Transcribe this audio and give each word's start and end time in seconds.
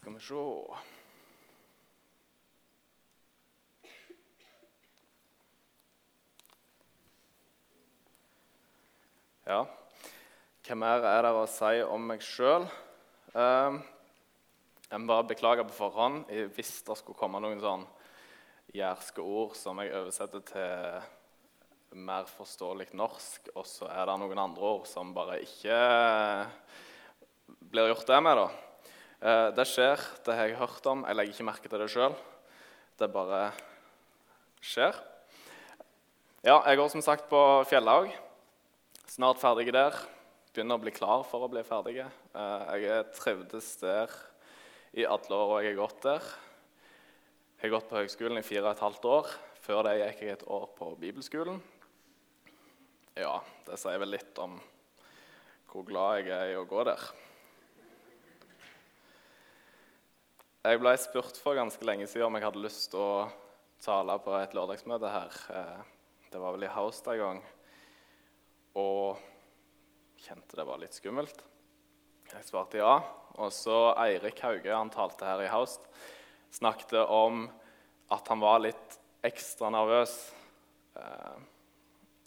Skal 0.00 0.14
vi 0.14 0.20
se 0.24 0.34
Ja, 9.44 9.66
hva 10.64 10.76
mer 10.78 11.04
er 11.04 11.26
det 11.26 11.32
å 11.36 11.42
si 11.52 11.82
om 11.84 12.06
meg 12.08 12.24
sjøl? 12.24 12.64
jeg 13.34 15.02
må 15.02 15.10
bare 15.10 15.26
beklage 15.28 15.66
på 15.68 15.76
forhånd 15.82 16.32
hvis 16.56 16.72
det 16.86 16.96
skulle 16.96 17.20
komme 17.20 17.42
noen 17.44 17.60
sånn 17.60 17.84
jærske 18.72 19.20
ord 19.20 19.52
som 19.58 19.84
jeg 19.84 19.92
oversetter 20.00 20.46
til 20.48 22.00
mer 22.08 22.24
forståelig 22.38 22.88
norsk, 22.96 23.52
og 23.52 23.68
så 23.68 23.92
er 23.92 24.08
det 24.08 24.16
noen 24.24 24.44
andre 24.48 24.74
ord 24.78 24.88
som 24.88 25.12
bare 25.12 25.42
ikke 25.44 25.78
blir 27.68 27.92
gjort 27.92 28.08
det 28.08 28.24
med. 28.24 28.44
da. 28.46 28.69
Eh, 29.20 29.50
det 29.52 29.66
skjer, 29.68 30.00
det 30.24 30.32
har 30.32 30.48
jeg 30.48 30.56
hørt 30.56 30.86
om. 30.88 31.02
Jeg 31.04 31.16
legger 31.18 31.34
ikke 31.34 31.44
merke 31.44 31.68
til 31.68 31.82
det 31.82 31.90
sjøl. 31.92 32.14
Det 32.96 33.08
bare 33.12 33.50
skjer. 34.64 34.96
Ja, 36.40 36.62
jeg 36.64 36.80
går 36.80 36.88
som 36.88 37.04
sagt 37.04 37.28
på 37.28 37.40
Fjellhaug. 37.68 38.08
Snart 39.12 39.42
ferdig 39.42 39.68
der. 39.76 39.98
Begynner 40.54 40.80
å 40.80 40.84
bli 40.86 40.94
klar 40.96 41.26
for 41.28 41.44
å 41.44 41.52
bli 41.52 41.60
ferdig. 41.68 41.98
Eh, 42.00 42.74
jeg 42.80 43.12
trivdes 43.20 43.70
der 43.84 44.16
i 44.96 45.04
alle 45.04 45.44
år 45.44 45.54
jeg 45.60 45.74
har 45.74 45.80
gått 45.82 46.00
der. 46.08 46.32
Jeg 47.60 47.68
har 47.68 47.76
gått 47.76 47.90
på 47.92 48.00
høgskolen 48.00 48.40
i 48.40 48.46
fire 48.46 48.70
og 48.70 48.72
et 48.72 48.84
halvt 48.88 49.08
år. 49.12 49.32
Før 49.60 49.84
det 49.84 49.98
gikk 50.00 50.24
jeg 50.24 50.38
et 50.38 50.48
år 50.48 50.70
på 50.80 50.94
bibelskolen. 50.96 51.60
Ja, 53.20 53.36
det 53.68 53.76
sier 53.76 54.00
vel 54.00 54.16
litt 54.16 54.38
om 54.40 54.56
hvor 55.68 55.84
glad 55.84 56.22
jeg 56.24 56.32
er 56.32 56.54
i 56.54 56.56
å 56.56 56.64
gå 56.64 56.88
der. 56.88 57.04
Jeg 60.60 60.76
ble 60.76 60.90
spurt 61.00 61.38
for 61.40 61.56
ganske 61.56 61.86
lenge 61.88 62.04
siden 62.04 62.26
om 62.26 62.34
jeg 62.36 62.44
hadde 62.44 62.60
lyst 62.60 62.90
til 62.92 63.00
å 63.00 63.28
tale 63.80 64.18
på 64.20 64.34
et 64.36 64.52
lørdagsmøte 64.52 65.08
her. 65.08 65.36
Eh, 65.56 65.78
det 66.34 66.40
var 66.42 66.52
vel 66.52 66.66
i 66.66 66.72
Haust 66.74 67.06
en 67.08 67.16
gang. 67.16 67.38
Og 68.76 69.22
kjente 70.20 70.58
det 70.58 70.66
var 70.68 70.82
litt 70.82 70.98
skummelt. 70.98 71.40
Jeg 72.28 72.44
svarte 72.44 72.76
ja. 72.76 72.98
Og 73.40 73.48
så 73.56 73.94
Eirik 74.02 74.42
Hauge, 74.44 74.68
han 74.68 74.92
talte 74.92 75.24
her 75.24 75.40
i 75.46 75.48
Haust 75.48 75.88
snakket 76.52 76.92
om 77.06 77.46
at 78.12 78.28
han 78.28 78.44
var 78.44 78.60
litt 78.60 78.98
ekstra 79.24 79.70
nervøs 79.72 80.12
eh, 81.00 81.40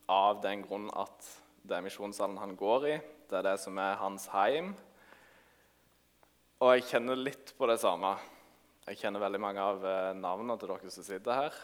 av 0.09 0.41
den 0.41 0.65
grunn 0.65 0.89
at 0.89 1.29
det 1.61 1.77
er 1.77 1.85
misjonssalen 1.85 2.41
han 2.41 2.57
går 2.57 2.89
i. 2.95 2.97
Det 3.29 3.37
er 3.43 3.45
det 3.51 3.59
som 3.61 3.77
er 3.77 4.01
hans 4.01 4.25
heim. 4.33 4.73
Og 6.63 6.69
jeg 6.77 6.85
kjenner 6.93 7.19
litt 7.19 7.49
på 7.57 7.67
det 7.67 7.75
samme. 7.81 8.13
Jeg 8.87 8.95
kjenner 9.01 9.19
veldig 9.19 9.39
mange 9.43 9.59
av 9.59 9.81
eh, 9.83 10.13
navnene 10.15 10.55
til 10.61 10.69
dere 10.71 10.91
som 10.93 11.03
sitter 11.03 11.35
her. 11.35 11.57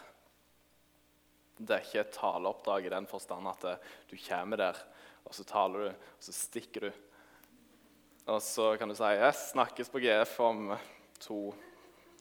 Det 1.56 1.72
er 1.72 1.86
ikke 1.86 2.02
et 2.02 2.12
taleoppdrag 2.18 2.84
i 2.84 2.92
den 2.92 3.08
forstand 3.08 3.48
at 3.48 3.64
eh, 3.70 3.86
du 4.10 4.12
kommer 4.20 4.60
der, 4.60 4.82
og 5.24 5.32
så 5.38 5.46
taler 5.48 5.86
du, 5.86 6.04
og 6.18 6.26
så 6.26 6.36
stikker 6.36 6.84
du. 6.84 7.00
Og 8.28 8.42
så 8.44 8.74
kan 8.76 8.92
du 8.92 8.98
si 8.98 9.14
yes, 9.14 9.54
'Snakkes 9.54 9.88
på 9.88 10.04
GF 10.04 10.36
om 10.44 10.76
to 11.16 11.40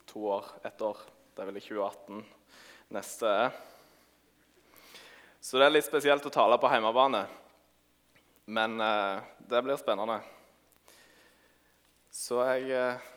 to 0.07 0.23
år, 0.39 0.45
ett 0.63 0.81
år. 0.81 1.03
Det 1.35 1.43
er 1.43 1.51
vel 1.51 1.59
i 1.59 1.67
2018 1.67 2.25
neste 2.95 3.35
er. 3.43 3.51
Så 5.41 5.59
det 5.59 5.67
er 5.67 5.75
litt 5.75 5.91
spesielt 5.91 6.25
å 6.25 6.31
tale 6.31 6.55
på 6.55 6.71
hjemmebane. 6.71 7.27
Men 8.47 8.79
eh, 8.79 9.31
det 9.51 9.67
blir 9.67 9.83
spennende. 9.83 10.21
Så 12.09 12.39
jeg 12.41 12.71
eh, 12.73 13.09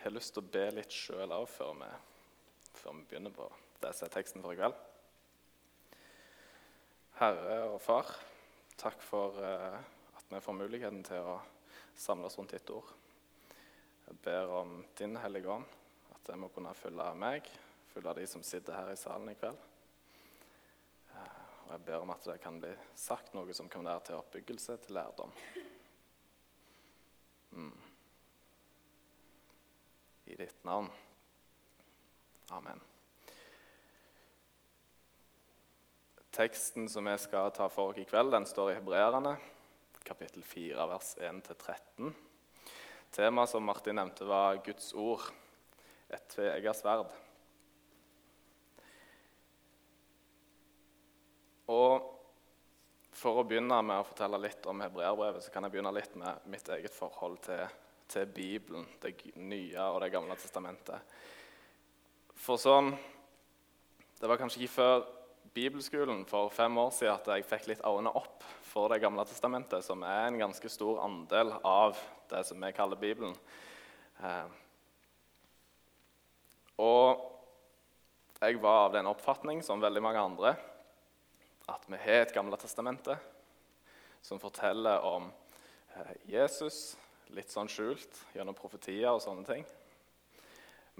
har 0.00 0.12
lyst 0.14 0.32
til 0.32 0.40
å 0.40 0.48
be 0.48 0.62
litt 0.72 0.94
sjøl 0.96 1.32
òg 1.36 1.44
før, 1.52 1.82
før, 2.72 2.94
vi 2.96 3.02
begynner 3.10 3.34
på 3.36 3.44
det 3.82 3.90
som 3.92 4.06
er 4.06 4.14
teksten 4.14 4.40
for 4.40 4.56
i 4.56 4.56
kveld. 4.56 4.78
Herre 7.18 7.58
og 7.68 7.76
Far, 7.84 8.08
takk 8.80 9.04
for 9.04 9.36
eh, 9.44 9.76
at 10.16 10.32
vi 10.32 10.40
får 10.40 10.56
muligheten 10.56 11.02
til 11.04 11.28
å 11.34 11.34
samles 12.00 12.38
rundt 12.40 12.54
ditt 12.56 12.72
ord. 12.72 12.88
Jeg 14.06 14.16
ber 14.24 14.54
om 14.62 14.72
din 14.96 15.20
Hellige 15.20 15.52
Ånd 15.52 15.68
at 16.16 16.32
jeg 16.32 16.40
må 16.40 16.48
kunne 16.54 16.72
følge 16.78 17.10
meg, 17.20 17.44
følge 17.92 18.16
de 18.22 18.26
som 18.30 18.46
sitter 18.46 18.78
her 18.78 18.94
i 18.94 18.96
salen 18.96 19.28
i 19.34 19.36
kveld. 19.36 19.60
Eh, 21.12 21.36
og 21.66 21.76
jeg 21.76 21.86
ber 21.90 22.08
om 22.08 22.16
at 22.16 22.32
det 22.32 22.40
kan 22.40 22.56
bli 22.64 22.72
sagt 22.96 23.36
noe 23.36 23.52
som 23.52 23.68
kan 23.68 23.84
være 23.84 24.08
til 24.08 24.24
oppbyggelse, 24.24 24.80
til 24.80 24.96
lærdom. 24.96 25.36
Mm. 27.52 27.89
Ditt 30.40 30.64
navn. 30.64 30.86
Amen. 32.48 32.80
Teksten 36.30 36.88
som 36.88 37.04
vi 37.04 37.18
skal 37.20 37.50
ta 37.52 37.66
for 37.68 37.92
oss 37.92 37.98
i 38.00 38.06
kveld, 38.08 38.32
den 38.32 38.46
står 38.48 38.70
i 38.72 38.76
Hebreerne, 38.78 39.34
kapittel 40.00 40.40
4, 40.40 40.86
vers 40.88 41.10
1-13. 41.20 42.08
Temaet 43.12 43.52
som 43.52 43.68
Martin 43.68 44.00
nevnte, 44.00 44.24
var 44.24 44.62
Guds 44.64 44.94
ord 44.96 45.26
et 46.08 46.24
tveegget 46.32 46.80
sverd. 46.80 47.12
Og 51.68 52.16
For 53.12 53.42
å 53.42 53.44
begynne 53.44 53.82
med 53.84 54.00
å 54.00 54.08
fortelle 54.08 54.40
litt 54.40 54.64
om 54.72 54.80
hebreerbrevet, 54.80 55.44
så 55.44 55.52
kan 55.52 55.66
jeg 55.66 55.74
begynne 55.74 55.92
litt 55.92 56.14
med 56.16 56.48
mitt 56.48 56.68
eget 56.72 56.94
forhold 56.96 57.42
til, 57.44 57.66
til 58.10 58.26
Bibelen, 58.26 58.86
det 59.02 59.14
nye 59.38 59.86
og 59.86 60.00
det 60.02 60.10
gamle 60.12 60.36
testamentet. 60.38 61.00
For 62.34 62.60
sånn 62.60 62.94
Det 64.20 64.28
var 64.28 64.36
kanskje 64.36 64.60
ikke 64.60 64.74
før 64.74 65.06
bibelskolen 65.54 66.26
for 66.28 66.50
fem 66.52 66.76
år 66.78 66.90
siden 66.92 67.14
at 67.14 67.28
jeg 67.32 67.46
fikk 67.48 67.68
litt 67.70 67.84
øynene 67.86 68.12
opp 68.12 68.44
for 68.70 68.92
Det 68.92 69.00
gamle 69.02 69.24
testamentet, 69.26 69.84
som 69.84 70.02
er 70.06 70.28
en 70.28 70.38
ganske 70.38 70.68
stor 70.70 71.00
andel 71.02 71.54
av 71.64 71.96
det 72.30 72.44
som 72.46 72.60
vi 72.60 72.72
kaller 72.76 73.00
Bibelen. 73.00 73.34
Eh, 74.22 74.46
og 76.78 77.24
jeg 78.40 78.60
var 78.62 78.86
av 78.86 78.92
den 78.94 79.08
oppfatning, 79.10 79.62
som 79.62 79.82
veldig 79.82 80.02
mange 80.04 80.22
andre, 80.22 80.54
at 81.68 81.82
vi 81.88 81.98
har 81.98 82.22
et 82.24 82.34
Gamle 82.34 82.56
testamentet 82.60 83.18
som 84.22 84.40
forteller 84.40 85.02
om 85.04 85.30
eh, 85.96 86.14
Jesus 86.30 86.96
litt 87.34 87.52
sånn 87.52 87.68
skjult 87.70 88.22
gjennom 88.34 88.56
profetier 88.56 89.10
og 89.12 89.22
sånne 89.22 89.46
ting. 89.46 89.64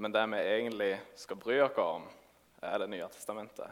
Men 0.01 0.15
det 0.15 0.23
vi 0.33 0.41
egentlig 0.41 0.91
skal 1.19 1.39
bry 1.41 1.61
oss 1.65 1.79
om, 1.83 2.09
er 2.63 2.79
Det 2.79 2.91
nye 2.93 3.09
testamentet. 3.09 3.71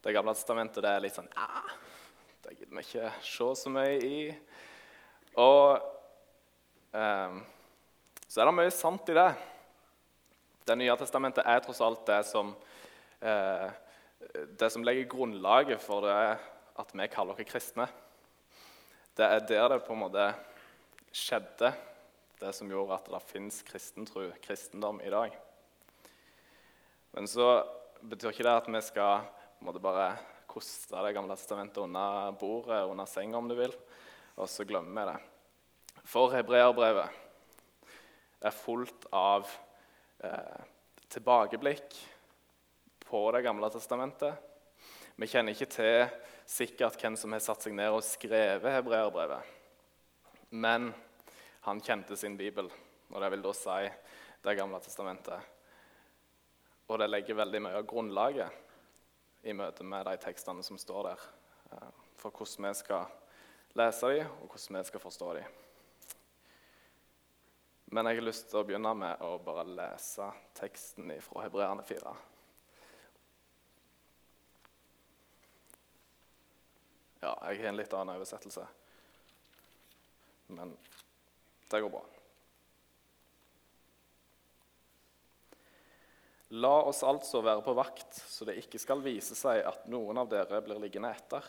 Det 0.00 0.12
gamle 0.12 0.32
testamentet 0.34 0.82
det 0.82 0.90
er 0.90 1.02
litt 1.04 1.14
sånn 1.16 1.28
ja, 1.34 1.62
Det 2.42 2.54
gidder 2.56 2.76
vi 2.78 2.84
ikke 2.84 3.10
se 3.20 3.48
så 3.60 3.72
mye 3.72 3.98
i. 4.00 4.20
Og 5.36 5.76
eh, 6.96 7.36
så 8.26 8.40
er 8.40 8.48
det 8.48 8.56
mye 8.56 8.72
sant 8.72 9.12
i 9.12 9.16
det. 9.16 9.28
Det 10.66 10.78
nye 10.80 10.96
testamentet 10.98 11.44
er 11.46 11.60
tross 11.64 11.82
alt 11.84 12.06
det 12.08 12.22
som, 12.26 12.54
eh, 13.20 13.68
det 14.58 14.70
som 14.72 14.84
legger 14.84 15.10
grunnlaget 15.12 15.82
for 15.82 16.08
det 16.08 16.16
at 16.76 16.92
vi 16.92 17.08
kaller 17.12 17.36
oss 17.36 17.48
kristne. 17.48 17.88
Det 19.16 19.24
er 19.24 19.44
der 19.48 19.68
det 19.74 19.84
på 19.86 19.92
en 19.92 20.04
måte 20.04 20.30
skjedde, 21.16 21.72
det 22.40 22.52
som 22.52 22.70
gjorde 22.70 22.96
at 22.98 23.08
det 23.08 23.22
fins 23.24 23.62
kristentro, 23.64 24.28
kristendom, 24.44 25.00
i 25.00 25.12
dag. 25.12 25.36
Men 27.16 27.28
så 27.30 27.64
betyr 28.04 28.34
ikke 28.34 28.44
det 28.44 28.56
at 28.58 28.68
vi 28.68 28.82
skal 28.84 29.24
måtte 29.64 29.80
bare 29.80 30.10
koste 30.46 30.96
Det 31.04 31.12
gamle 31.12 31.36
testamentet 31.36 31.82
under 31.82 32.32
bordet, 32.40 32.84
under 32.88 33.08
senga, 33.08 33.36
om 33.38 33.48
du 33.48 33.54
vil, 33.56 33.72
og 34.36 34.48
så 34.48 34.64
glemmer 34.64 35.04
vi 35.04 35.10
det. 35.10 36.02
For 36.06 36.32
hebreerbrevet 36.32 37.08
er 38.46 38.54
fullt 38.54 39.08
av 39.12 39.48
eh, 40.24 40.60
tilbakeblikk 41.12 41.96
på 43.04 43.22
Det 43.36 43.42
gamle 43.44 43.68
testamentet. 43.72 44.36
Vi 45.16 45.28
kjenner 45.28 45.56
ikke 45.56 45.72
til 45.72 46.06
sikkert 46.46 47.00
hvem 47.00 47.16
som 47.20 47.32
har 47.32 47.42
satt 47.44 47.64
seg 47.64 47.76
ned 47.76 47.92
og 47.92 48.04
skrevet 48.04 48.76
hebreerbrevet. 48.76 49.52
Men 50.56 50.92
han 51.66 51.80
kjente 51.80 52.16
sin 52.16 52.36
bibel, 52.38 52.68
og 53.10 53.20
det 53.20 53.30
vil 53.32 53.42
da 53.42 53.52
si 53.58 53.90
Det 54.46 54.54
gamle 54.54 54.78
testamentet. 54.78 55.40
Og 56.86 56.98
det 57.00 57.08
legger 57.10 57.34
veldig 57.34 57.60
mye 57.64 57.78
av 57.80 57.86
grunnlaget 57.90 59.46
i 59.50 59.54
møte 59.56 59.82
med 59.82 60.06
de 60.06 60.12
tekstene 60.22 60.62
som 60.62 60.78
står 60.78 61.08
der, 61.08 61.24
eh, 61.72 61.88
for 62.16 62.30
hvordan 62.30 62.68
vi 62.68 62.74
skal 62.78 63.06
lese 63.74 64.12
dem, 64.14 64.30
og 64.42 64.46
hvordan 64.54 64.78
vi 64.78 64.84
skal 64.84 65.00
forstå 65.00 65.34
dem. 65.34 65.44
Men 67.86 68.06
jeg 68.06 68.20
har 68.20 68.28
lyst 68.28 68.48
til 68.50 68.60
å 68.60 68.64
begynne 68.64 68.94
med 68.94 69.20
å 69.26 69.38
bare 69.42 69.66
lese 69.66 70.30
teksten 70.54 71.10
fra 71.20 71.42
Hebreerne 71.48 71.82
4. 71.82 72.16
Ja, 77.22 77.34
jeg 77.48 77.58
har 77.58 77.72
en 77.72 77.76
litt 77.76 77.92
annen 77.92 78.14
oversettelse, 78.14 78.68
men 80.54 80.76
det 81.70 81.82
går 81.82 81.92
bra. 81.92 82.04
La 86.54 86.76
oss 86.86 87.02
altså 87.02 87.40
være 87.42 87.64
på 87.66 87.74
vakt, 87.74 88.20
så 88.30 88.46
det 88.46 88.54
ikke 88.60 88.78
skal 88.78 89.02
vise 89.02 89.34
seg 89.34 89.64
at 89.66 89.88
noen 89.90 90.20
av 90.22 90.28
dere 90.30 90.60
blir 90.62 90.78
liggende 90.78 91.10
etter, 91.10 91.42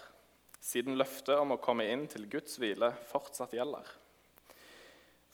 siden 0.57 0.97
løftet 0.97 1.37
om 1.37 1.53
å 1.53 1.61
komme 1.61 1.85
inn 1.85 2.07
til 2.09 2.25
Guds 2.31 2.57
hvile 2.57 2.89
fortsatt 3.11 3.53
gjelder. 3.53 3.85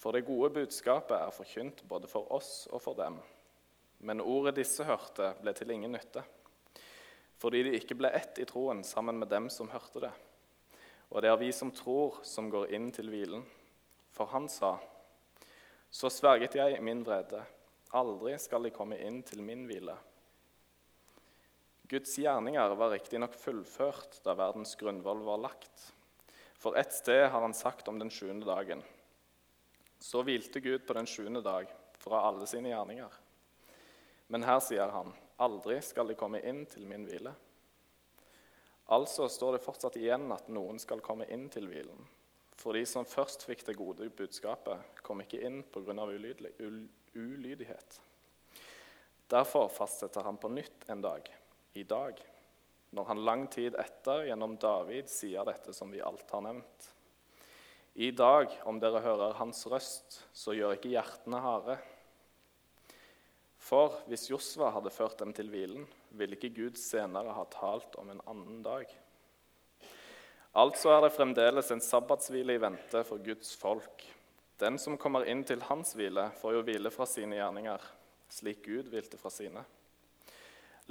For 0.03 0.11
det 0.11 0.25
gode 0.27 0.51
budskapet 0.57 1.15
er 1.15 1.31
forkynt 1.31 1.85
både 1.87 2.09
for 2.11 2.27
oss 2.35 2.65
og 2.75 2.83
for 2.83 2.99
dem. 2.99 3.21
Men 4.03 4.19
ordet 4.19 4.57
disse 4.59 4.83
hørte, 4.83 5.31
ble 5.39 5.53
til 5.55 5.71
ingen 5.71 5.95
nytte, 5.95 6.25
fordi 7.39 7.63
de 7.63 7.77
ikke 7.79 7.95
ble 7.95 8.11
ett 8.11 8.43
i 8.43 8.47
troen 8.47 8.83
sammen 8.83 9.15
med 9.21 9.31
dem 9.31 9.47
som 9.47 9.71
hørte 9.71 10.03
det. 10.03 10.11
Og 11.07 11.23
det 11.23 11.31
er 11.31 11.39
vi 11.39 11.53
som 11.55 11.71
tror, 11.71 12.19
som 12.27 12.51
går 12.51 12.75
inn 12.75 12.91
til 12.91 13.07
hvilen. 13.13 13.47
For 14.13 14.29
han 14.29 14.45
sa, 14.49 14.75
så 15.89 16.09
sverget 16.09 16.55
jeg 16.57 16.81
min 16.85 17.01
vrede, 17.05 17.41
aldri 17.93 18.35
skal 18.41 18.65
de 18.65 18.73
komme 18.73 18.97
inn 19.01 19.21
til 19.25 19.41
min 19.45 19.65
hvile. 19.69 19.95
Guds 21.89 22.15
gjerninger 22.17 22.75
var 22.79 22.93
riktignok 22.93 23.35
fullført 23.37 24.21
da 24.25 24.33
verdens 24.37 24.73
grunnvoll 24.79 25.25
var 25.25 25.41
lagt. 25.43 25.89
For 26.57 26.77
ett 26.79 26.93
sted 26.95 27.27
har 27.27 27.41
han 27.41 27.53
sagt 27.53 27.89
om 27.91 27.99
den 27.99 28.09
sjuende 28.13 28.47
dagen. 28.47 28.81
Så 29.99 30.23
hvilte 30.23 30.61
Gud 30.63 30.87
på 30.87 30.95
den 30.97 31.09
sjuende 31.09 31.41
dag 31.43 31.69
fra 31.99 32.23
alle 32.29 32.47
sine 32.49 32.71
gjerninger. 32.71 33.11
Men 34.31 34.45
her 34.47 34.61
sier 34.63 34.93
han, 34.93 35.11
aldri 35.37 35.81
skal 35.83 36.09
de 36.09 36.17
komme 36.17 36.41
inn 36.41 36.63
til 36.71 36.87
min 36.87 37.05
hvile. 37.09 37.33
Altså 38.95 39.27
står 39.29 39.57
det 39.57 39.63
fortsatt 39.65 39.99
igjen 39.99 40.31
at 40.33 40.49
noen 40.51 40.79
skal 40.81 41.03
komme 41.03 41.27
inn 41.31 41.49
til 41.51 41.67
hvilen. 41.69 42.07
For 42.59 42.77
de 42.77 42.85
som 42.87 43.05
først 43.07 43.45
fikk 43.47 43.65
det 43.67 43.77
gode 43.79 44.09
budskapet, 44.13 45.01
kom 45.01 45.21
ikke 45.23 45.41
inn 45.45 45.63
pga. 45.73 46.05
ulydighet. 47.13 48.01
Derfor 49.29 49.69
fastsetter 49.69 50.23
han 50.23 50.37
på 50.37 50.49
nytt 50.49 50.89
en 50.89 51.01
dag, 51.01 51.29
i 51.73 51.83
dag, 51.83 52.19
når 52.93 53.05
han 53.09 53.25
lang 53.25 53.47
tid 53.47 53.75
etter 53.81 54.27
gjennom 54.27 54.57
David 54.61 55.09
sier 55.09 55.45
dette 55.45 55.73
som 55.73 55.89
vi 55.91 56.01
alt 56.01 56.29
har 56.31 56.43
nevnt. 56.45 56.89
I 57.93 58.11
dag, 58.11 58.49
om 58.65 58.79
dere 58.81 59.01
hører 59.01 59.35
hans 59.37 59.65
røst, 59.69 60.23
så 60.33 60.53
gjør 60.57 60.75
ikke 60.77 60.93
hjertene 60.93 61.41
harde. 61.41 61.77
For 63.61 63.99
hvis 64.09 64.27
Josva 64.31 64.71
hadde 64.75 64.93
ført 64.93 65.19
dem 65.21 65.33
til 65.33 65.49
hvilen, 65.53 65.85
ville 66.17 66.35
ikke 66.37 66.53
Gud 66.57 66.79
senere 66.81 67.35
ha 67.37 67.45
talt 67.53 67.95
om 68.01 68.09
en 68.09 68.21
annen 68.29 68.63
dag. 68.65 68.89
Altså 70.53 70.91
er 70.93 71.01
det 71.01 71.15
fremdeles 71.15 71.71
en 71.73 71.81
sabbatshvile 71.81 72.53
i 72.53 72.61
vente 72.61 73.01
for 73.07 73.21
Guds 73.25 73.55
folk. 73.57 74.03
Den 74.61 74.77
som 74.79 74.99
kommer 75.01 75.25
inn 75.25 75.41
til 75.47 75.63
hans 75.65 75.95
hvile, 75.97 76.27
får 76.41 76.57
jo 76.57 76.63
hvile 76.67 76.91
fra 76.93 77.07
sine 77.09 77.39
gjerninger, 77.39 77.81
slik 78.29 78.61
Gud 78.67 78.91
hvilte 78.93 79.17
fra 79.17 79.31
sine. 79.33 79.63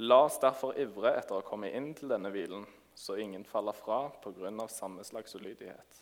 La 0.03 0.19
oss 0.25 0.39
derfor 0.41 0.75
ivre 0.79 1.13
etter 1.15 1.39
å 1.39 1.45
komme 1.47 1.71
inn 1.71 1.93
til 1.95 2.11
denne 2.11 2.33
hvilen, 2.33 2.65
så 2.93 3.15
ingen 3.17 3.45
faller 3.47 3.77
fra 3.77 4.09
pga. 4.23 4.67
samme 4.67 5.03
slags 5.03 5.35
ulydighet. 5.35 6.01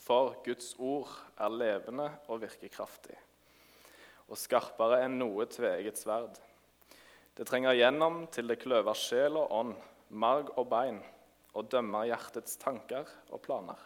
For 0.00 0.36
Guds 0.44 0.74
ord 0.78 1.10
er 1.38 1.50
levende 1.50 2.10
og 2.28 2.40
virkekraftig, 2.40 3.18
og 4.28 4.38
skarpere 4.38 5.04
enn 5.04 5.18
noe 5.20 5.46
tveegget 5.46 6.00
sverd 6.00 6.40
det 7.40 7.46
trenger 7.48 7.72
gjennom 7.72 8.26
til 8.28 8.50
det 8.50 8.58
kløver 8.60 8.96
sjel 8.98 9.38
og 9.40 9.52
ånd, 9.54 9.76
marg 10.10 10.50
og 10.60 10.66
bein, 10.68 10.98
og 11.54 11.70
dømmer 11.72 12.08
hjertets 12.10 12.58
tanker 12.60 13.08
og 13.30 13.42
planer. 13.44 13.78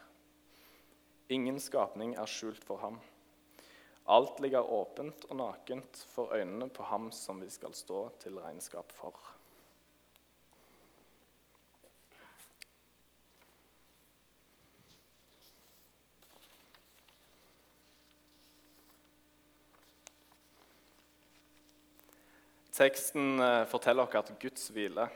Ingen 1.32 1.60
skapning 1.62 2.16
er 2.20 2.28
skjult 2.28 2.64
for 2.64 2.82
ham. 2.84 2.98
Alt 4.04 4.40
ligger 4.44 4.66
åpent 4.68 5.24
og 5.30 5.38
nakent 5.40 6.02
for 6.12 6.34
øynene 6.36 6.68
på 6.68 6.84
ham 6.90 7.08
som 7.12 7.40
vi 7.40 7.48
skal 7.48 7.72
stå 7.72 8.10
til 8.20 8.36
regnskap 8.36 8.92
for. 8.92 9.16
Teksten 22.74 23.38
eh, 23.38 23.64
forteller 23.70 24.02
oss 24.02 24.16
at 24.18 24.34
Guds 24.42 24.66
hvile 24.74 25.06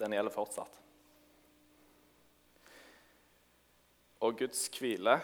den 0.00 0.12
gjelder 0.16 0.34
fortsatt. 0.34 0.87
Og 4.18 4.38
Guds 4.38 4.64
hvile 4.74 5.18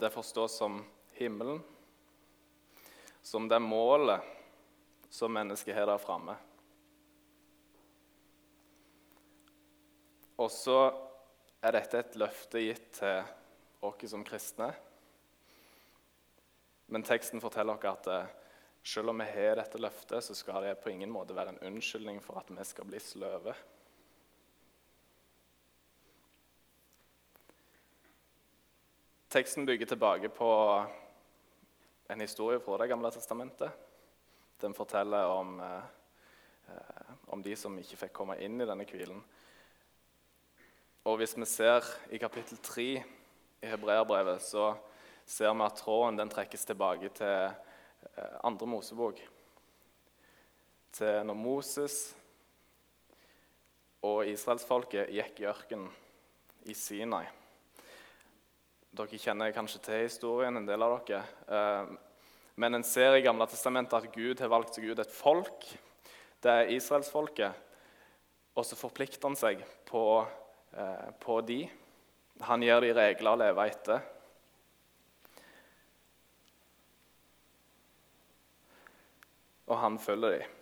det 0.00 0.10
forstås 0.10 0.56
som 0.58 0.80
himmelen, 1.18 1.60
som 3.22 3.48
det 3.48 3.58
målet 3.60 4.20
som 5.10 5.32
mennesket 5.32 5.76
har 5.76 5.86
der 5.86 5.98
framme. 5.98 6.36
Og 10.40 10.48
så 10.50 10.78
er 11.60 11.76
dette 11.76 12.00
et 12.00 12.16
løfte 12.16 12.62
gitt 12.64 12.86
til 12.96 13.18
oss 13.84 14.06
som 14.08 14.24
kristne. 14.24 14.70
Men 16.90 17.04
teksten 17.06 17.42
forteller 17.42 17.76
oss 17.76 17.90
at 17.90 18.08
eh, 18.10 18.30
selv 18.82 19.12
om 19.12 19.20
vi 19.20 19.28
har 19.28 19.60
dette 19.60 19.78
løftet, 19.78 20.24
så 20.24 20.34
skal 20.34 20.64
det 20.64 20.78
på 20.80 20.90
ingen 20.90 21.12
måte 21.12 21.36
være 21.36 21.54
en 21.54 21.62
unnskyldning 21.70 22.22
for 22.24 22.40
at 22.40 22.48
vi 22.50 22.64
skal 22.64 22.88
bli 22.88 23.00
sløve. 23.02 23.54
Teksten 29.30 29.66
bygger 29.66 29.86
tilbake 29.86 30.28
på 30.28 30.50
en 32.10 32.20
historie 32.20 32.60
fra 32.60 32.78
Det 32.78 32.88
gamle 32.88 33.10
testamentet. 33.10 33.70
Den 34.60 34.74
forteller 34.74 35.24
om, 35.24 35.60
eh, 35.60 35.82
om 37.28 37.42
de 37.42 37.56
som 37.56 37.78
ikke 37.78 37.96
fikk 37.96 38.12
komme 38.12 38.38
inn 38.40 38.60
i 38.60 38.66
denne 38.66 38.84
hvilen. 38.84 39.22
Og 41.04 41.16
hvis 41.16 41.36
vi 41.36 41.44
ser 41.44 41.84
i 42.10 42.18
kapittel 42.18 42.58
3 42.58 43.04
i 43.62 43.66
Hebreerbrevet, 43.66 44.42
så 44.42 44.76
ser 45.26 45.54
vi 45.54 45.64
at 45.64 45.76
tråden 45.76 46.18
den 46.18 46.28
trekkes 46.28 46.64
tilbake 46.64 47.08
til 47.08 47.54
Eh, 48.16 48.36
andre 48.44 48.66
Mosebok, 48.66 49.20
til 50.92 51.26
når 51.26 51.36
Moses 51.36 51.96
og 54.02 54.24
israelsfolket 54.28 55.12
gikk 55.12 55.42
i 55.42 55.48
ørkenen 55.50 55.90
i 56.64 56.74
Sinai. 56.74 57.26
Dere 58.96 59.20
kjenner 59.22 59.54
kanskje 59.54 59.82
til 59.84 60.04
historien, 60.04 60.56
en 60.56 60.66
del 60.66 60.82
av 60.82 60.96
dere. 61.06 61.22
Eh, 61.46 61.92
men 62.60 62.74
en 62.76 62.84
ser 62.84 63.16
i 63.16 63.24
Gamle 63.24 63.46
testamentet 63.48 63.96
at 63.96 64.14
Gud 64.14 64.40
har 64.42 64.50
valgt 64.52 64.76
seg 64.76 64.90
ut 64.90 64.98
et 64.98 65.14
folk. 65.14 65.66
Det 66.42 66.50
er 66.50 66.72
israelsfolket. 66.74 67.66
Og 68.58 68.66
så 68.66 68.78
forplikter 68.78 69.28
han 69.28 69.38
seg 69.38 69.62
på, 69.88 70.04
eh, 70.76 71.10
på 71.22 71.40
de. 71.46 71.60
Han 72.48 72.62
gir 72.64 72.80
de 72.80 72.94
regler 72.96 73.30
å 73.30 73.40
leve 73.40 73.68
etter. 73.70 74.00
og 79.70 79.78
han 79.78 79.98
følger 80.02 80.38
dem. 80.38 80.56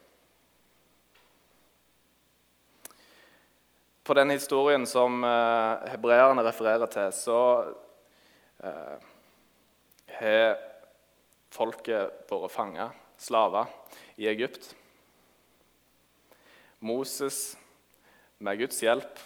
På 4.05 4.17
den 4.17 4.33
historien 4.33 4.87
som 4.89 5.21
eh, 5.25 5.89
hebreerne 5.93 6.45
refererer 6.45 6.89
til, 6.93 7.11
så 7.13 7.41
har 8.59 10.59
folket 11.55 12.31
vært 12.31 12.53
fanga, 12.53 12.91
slaver, 13.19 13.71
i 14.19 14.29
Egypt. 14.31 14.73
Moses, 16.81 17.57
med 18.39 18.59
Guds 18.61 18.79
hjelp, 18.83 19.21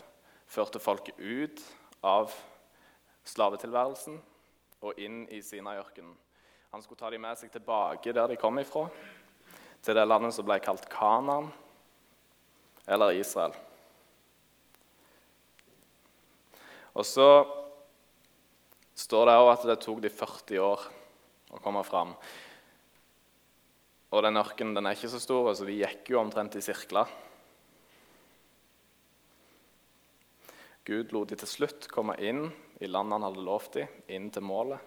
førte 0.49 0.81
folket 0.81 1.19
ut 1.21 1.61
av 2.05 2.33
slavetilværelsen 3.29 4.19
og 4.83 5.01
inn 5.01 5.25
i 5.33 5.43
Sinai-ørkenen. 5.45 6.15
Han 6.73 6.83
skulle 6.83 7.03
ta 7.03 7.11
dem 7.13 7.21
med 7.21 7.37
seg 7.37 7.53
tilbake 7.53 8.15
der 8.17 8.33
de 8.33 8.39
kom 8.41 8.57
ifra 8.61 8.87
til 9.85 9.99
det 9.99 10.07
landet 10.07 10.33
som 10.33 10.47
ble 10.47 10.57
kalt 10.63 10.87
Kanan, 10.91 11.51
eller 12.89 13.19
Israel. 13.19 13.53
Og 16.97 17.05
så 17.09 17.29
står 18.99 19.29
det 19.29 19.37
òg 19.41 19.51
at 19.53 19.67
det 19.71 19.79
tok 19.83 20.01
de 20.05 20.11
40 20.13 20.63
år 20.63 20.87
å 21.53 21.61
komme 21.63 21.83
fram. 21.87 22.15
Og 24.13 24.25
den 24.25 24.41
ørkenen 24.41 24.77
den 24.77 24.89
er 24.89 24.97
ikke 24.97 25.13
så 25.13 25.21
stor, 25.23 25.53
så 25.57 25.65
de 25.69 25.79
gikk 25.79 26.13
jo 26.13 26.21
omtrent 26.21 26.57
i 26.59 26.65
sirkler. 26.65 27.09
Gud 30.85 31.13
lot 31.15 31.31
de 31.31 31.39
til 31.39 31.49
slutt 31.49 31.87
komme 31.93 32.17
inn 32.21 32.49
i 32.83 32.89
landet 32.91 33.17
han 33.17 33.27
hadde 33.29 33.45
lovt 33.47 33.79
dem, 33.79 33.91
inn 34.11 34.29
til 34.35 34.45
målet. 34.45 34.81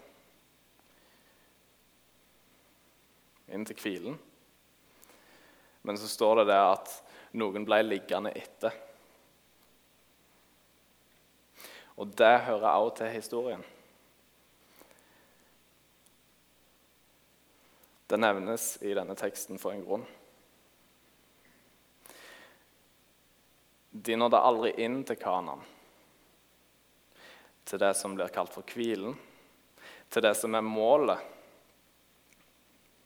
Inn 3.56 3.66
til 3.66 3.80
hvilen. 3.80 4.18
Men 5.86 5.98
så 6.02 6.10
står 6.10 6.42
det 6.42 6.50
der 6.52 6.74
at 6.74 6.92
noen 7.38 7.66
ble 7.66 7.80
liggende 7.86 8.34
etter. 8.36 8.76
Og 11.96 12.12
det 12.20 12.34
hører 12.50 12.74
også 12.74 12.98
til 13.00 13.14
historien. 13.16 13.66
Det 18.08 18.18
nevnes 18.22 18.76
i 18.86 18.94
denne 18.94 19.16
teksten 19.18 19.58
for 19.62 19.74
en 19.74 19.84
grunn. 19.86 20.06
De 23.96 24.18
nådde 24.20 24.42
aldri 24.44 24.74
inn 24.84 25.00
til 25.08 25.18
Kanan, 25.18 25.64
til 27.66 27.82
det 27.82 27.94
som 27.98 28.14
blir 28.18 28.34
kalt 28.36 28.54
for 28.54 28.68
hvilen, 28.76 29.16
til 30.12 30.26
det 30.26 30.36
som 30.38 30.54
er 30.54 30.66
målet. 30.66 31.32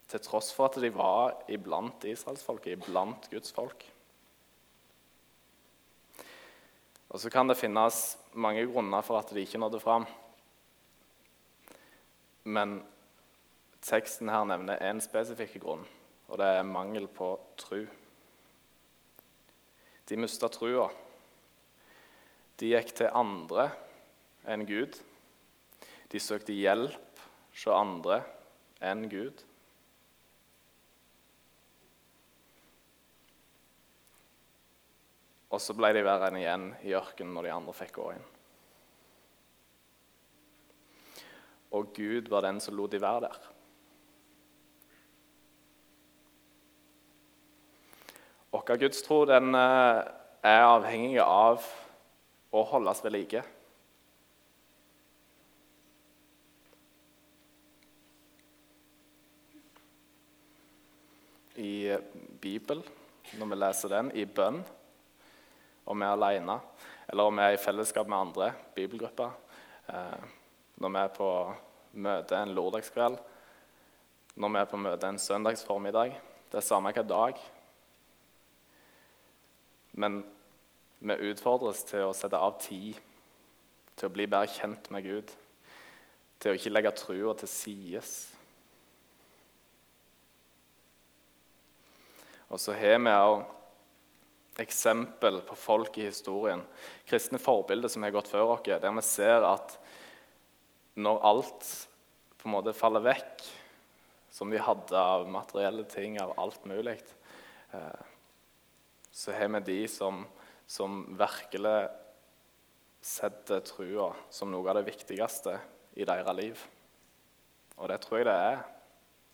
Til 0.10 0.24
tross 0.26 0.50
for 0.58 0.68
at 0.68 0.80
de 0.82 0.90
var 0.90 1.38
iblant 1.54 2.04
israelsfolket, 2.10 2.80
iblant 2.80 3.30
Guds 3.30 3.54
folk. 3.54 3.86
Og 7.10 7.20
Så 7.20 7.30
kan 7.30 7.48
det 7.48 7.58
finnes 7.58 8.18
mange 8.34 8.66
grunner 8.70 9.06
for 9.06 9.22
at 9.22 9.30
de 9.34 9.42
ikke 9.42 9.62
nådde 9.62 9.80
fram. 9.80 10.06
Men 12.44 12.82
teksten 13.86 14.30
her 14.32 14.46
nevner 14.48 14.82
én 14.84 15.02
spesifikk 15.04 15.60
grunn, 15.64 15.86
og 16.28 16.40
det 16.42 16.48
er 16.60 16.68
mangel 16.68 17.08
på 17.08 17.34
tru. 17.60 17.86
De 20.10 20.18
mista 20.18 20.50
trua. 20.50 20.90
De 22.60 22.74
gikk 22.74 22.96
til 22.98 23.14
andre 23.16 23.70
enn 24.50 24.66
Gud. 24.68 24.98
De 26.10 26.20
søkte 26.20 26.56
hjelp 26.56 27.22
hos 27.54 27.68
andre 27.72 28.24
enn 28.82 29.06
Gud. 29.12 29.46
Og 35.50 35.62
så 35.62 35.74
ble 35.74 35.94
de 35.96 36.04
værende 36.06 36.42
igjen 36.44 36.68
i 36.86 36.94
ørkenen 36.98 37.34
når 37.34 37.48
de 37.48 37.54
andre 37.56 37.78
fikk 37.78 37.96
gå 37.98 38.10
inn. 38.14 38.28
Og 41.78 41.94
Gud 41.94 42.30
var 42.34 42.46
den 42.46 42.62
som 42.62 42.78
lot 42.78 42.94
de 42.94 43.02
være 43.02 43.28
der. 43.28 43.40
Vår 48.50 48.78
gudstro 48.82 49.26
den 49.30 49.54
eh, 49.54 50.00
er 50.42 50.64
avhengig 50.66 51.20
av 51.22 51.62
å 52.50 52.64
holdes 52.66 53.04
ved 53.06 53.14
like. 53.14 53.44
I 61.60 61.94
Bibelen, 62.42 62.82
når 63.38 63.52
vi 63.52 63.60
leser 63.60 63.94
den, 63.94 64.10
i 64.18 64.26
bønn, 64.26 64.64
om 65.86 66.02
vi 66.02 66.08
er 66.08 66.16
alene, 66.16 66.58
eller 67.06 67.30
om 67.30 67.38
vi 67.38 67.46
er 67.46 67.54
i 67.54 67.62
fellesskap 67.62 68.10
med 68.10 68.18
andre 68.18 68.50
bibelgrupper, 68.74 69.38
eh, 69.94 70.28
når 70.82 70.96
vi 70.96 71.04
er 71.04 71.14
på 71.20 71.30
møte 72.02 72.42
en 72.42 72.58
lørdagskveld, 72.58 73.22
når 74.42 74.58
vi 74.58 74.62
er 74.64 74.74
på 74.74 74.82
møte 74.82 75.14
en 75.14 75.22
søndagsformiddag 75.22 76.18
Det 76.50 76.58
er 76.58 76.66
samme 76.66 76.90
hvilken 76.90 77.10
dag. 77.14 77.38
Men 79.92 80.22
vi 81.00 81.16
utfordres 81.32 81.86
til 81.88 82.10
å 82.10 82.16
sette 82.16 82.40
av 82.40 82.58
tid 82.62 82.98
til 84.00 84.10
å 84.10 84.14
bli 84.14 84.28
bedre 84.32 84.52
kjent 84.52 84.90
med 84.94 85.06
Gud, 85.06 85.32
til 86.40 86.52
å 86.52 86.60
ikke 86.60 86.72
legge 86.72 86.96
trua 86.96 87.36
til 87.40 87.52
sides. 87.52 88.12
Og 92.50 92.62
så 92.62 92.74
har 92.74 93.00
vi 93.04 93.14
òg 93.14 93.46
eksempel 94.60 95.40
på 95.48 95.56
folk 95.56 95.98
i 96.00 96.08
historien, 96.10 96.64
kristne 97.08 97.40
forbilder 97.40 97.92
som 97.92 98.04
har 98.04 98.16
gått 98.16 98.32
før 98.32 98.56
oss, 98.56 98.66
der 98.66 98.92
vi 98.92 99.06
ser 99.06 99.46
at 99.48 99.78
når 101.00 101.24
alt 101.30 101.68
på 102.40 102.48
en 102.48 102.56
måte 102.56 102.76
faller 102.76 103.04
vekk, 103.04 103.44
som 104.32 104.52
de 104.52 104.60
hadde 104.62 105.00
av 105.00 105.28
materielle 105.32 105.86
ting, 105.92 106.18
av 106.22 106.34
alt 106.40 106.66
mulig, 106.70 106.98
eh, 107.76 108.09
så 109.20 109.32
har 109.32 109.48
vi 109.48 109.60
de 109.60 109.88
som, 109.88 110.28
som 110.66 111.18
virkelig 111.18 111.90
setter 113.02 113.60
trua 113.60 114.14
som 114.32 114.48
noe 114.48 114.70
av 114.72 114.78
det 114.78 114.86
viktigste 114.88 115.58
i 116.00 116.06
deres 116.08 116.36
liv. 116.38 116.62
Og 117.76 117.90
det 117.92 117.98
tror 118.00 118.22
jeg 118.22 118.28
det 118.30 118.36
er, 118.46 118.62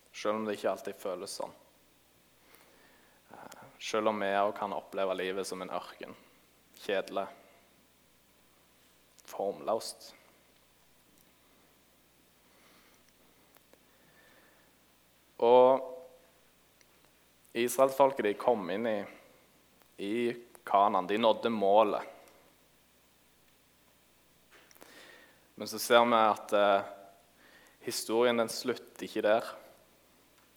selv 0.09 0.39
om 0.39 0.47
det 0.47 0.55
ikke 0.57 0.71
alltid 0.71 0.97
føles 0.97 1.35
sånn. 1.37 1.53
Eh, 3.29 3.59
selv 3.77 4.09
om 4.09 4.23
vi 4.25 4.29
òg 4.39 4.55
kan 4.57 4.73
oppleve 4.73 5.17
livet 5.19 5.45
som 5.45 5.61
en 5.61 5.69
ørken. 5.77 6.17
Kjedelig. 6.81 7.27
Formløst. 9.29 10.07
Og 15.45 15.93
israelsfolket 17.53 18.33
kom 18.41 18.65
inn 18.73 18.89
i 18.89 18.97
i 19.97 20.35
Kanan. 20.63 21.07
De 21.07 21.17
nådde 21.17 21.49
målet. 21.49 22.03
Men 25.55 25.67
så 25.67 25.79
ser 25.79 26.03
vi 26.05 26.17
at 26.19 26.53
eh, 26.53 26.87
historien 27.87 28.37
den 28.37 28.51
slutter 28.51 29.07
ikke 29.07 29.23
der. 29.23 29.47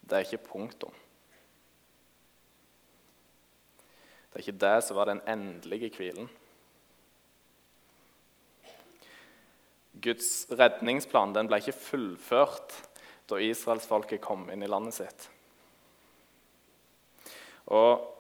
Det 0.03 0.17
er 0.17 0.27
ikke 0.27 0.49
punktum. 0.49 0.95
Det 4.29 4.41
er 4.41 4.45
ikke 4.47 4.61
det 4.65 4.77
som 4.85 4.99
var 4.99 5.11
den 5.11 5.23
endelige 5.29 5.93
hvilen. 5.95 6.29
Guds 9.99 10.47
redningsplan 10.51 11.33
den 11.35 11.49
ble 11.51 11.59
ikke 11.63 11.75
fullført 11.75 12.77
da 13.29 13.39
israelsfolket 13.43 14.23
kom 14.25 14.47
inn 14.51 14.63
i 14.65 14.71
landet 14.71 14.97
sitt. 14.99 15.27
Og 17.75 18.18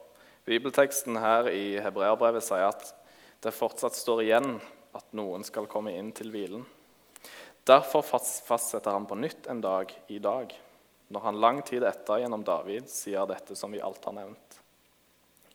Bibelteksten 0.49 1.19
her 1.21 1.50
i 1.52 1.76
Hebreabrevet 1.85 2.45
sier 2.47 2.71
at 2.71 2.87
det 3.45 3.52
fortsatt 3.52 3.97
står 3.99 4.23
igjen 4.25 4.55
at 4.97 5.11
noen 5.12 5.45
skal 5.45 5.69
komme 5.69 5.93
inn 5.93 6.09
til 6.17 6.33
hvilen. 6.33 6.62
Derfor 7.69 8.00
fastsetter 8.07 8.95
han 8.95 9.05
på 9.05 9.19
nytt 9.21 9.50
en 9.52 9.61
dag 9.61 9.93
i 10.09 10.17
dag, 10.25 10.55
når 11.12 11.26
han 11.26 11.40
lang 11.43 11.61
tid 11.69 11.85
etter 11.85 12.23
gjennom 12.23 12.47
David 12.49 12.88
sier 12.88 13.28
dette 13.28 13.57
som 13.61 13.76
vi 13.76 13.83
alt 13.85 14.09
har 14.09 14.17
nevnt. 14.17 14.57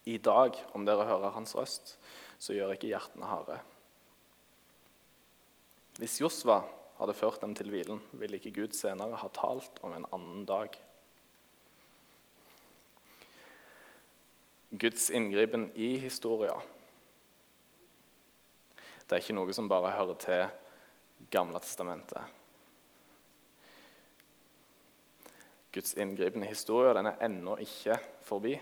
I 0.05 0.19
dag, 0.21 0.59
om 0.77 0.85
dere 0.85 1.07
hører 1.09 1.33
hans 1.33 1.55
røst, 1.57 1.95
så 2.37 2.53
gjør 2.53 2.75
ikke 2.75 2.91
hjertene 2.91 3.29
harde. 3.29 3.57
Hvis 5.97 6.19
Josva 6.21 6.59
hadde 6.99 7.17
ført 7.17 7.41
dem 7.41 7.57
til 7.57 7.73
hvilen, 7.73 8.01
ville 8.19 8.37
ikke 8.37 8.53
Gud 8.61 8.77
senere 8.77 9.17
ha 9.17 9.29
talt 9.33 9.81
om 9.81 9.97
en 9.97 10.05
annen 10.13 10.45
dag. 10.45 10.75
Guds 14.79 15.09
inngripen 15.09 15.67
i 15.75 15.97
historia. 16.01 16.55
Det 19.05 19.13
er 19.13 19.21
ikke 19.21 19.35
noe 19.37 19.53
som 19.53 19.67
bare 19.69 19.91
hører 19.93 20.17
til 20.17 21.27
Gamle 21.31 21.59
testamentet. 21.61 22.23
Guds 25.73 25.93
inngripen 25.93 26.43
i 26.45 26.49
historia 26.49 26.95
den 26.97 27.11
er 27.11 27.21
ennå 27.25 27.55
ikke 27.61 27.99
forbi. 28.25 28.55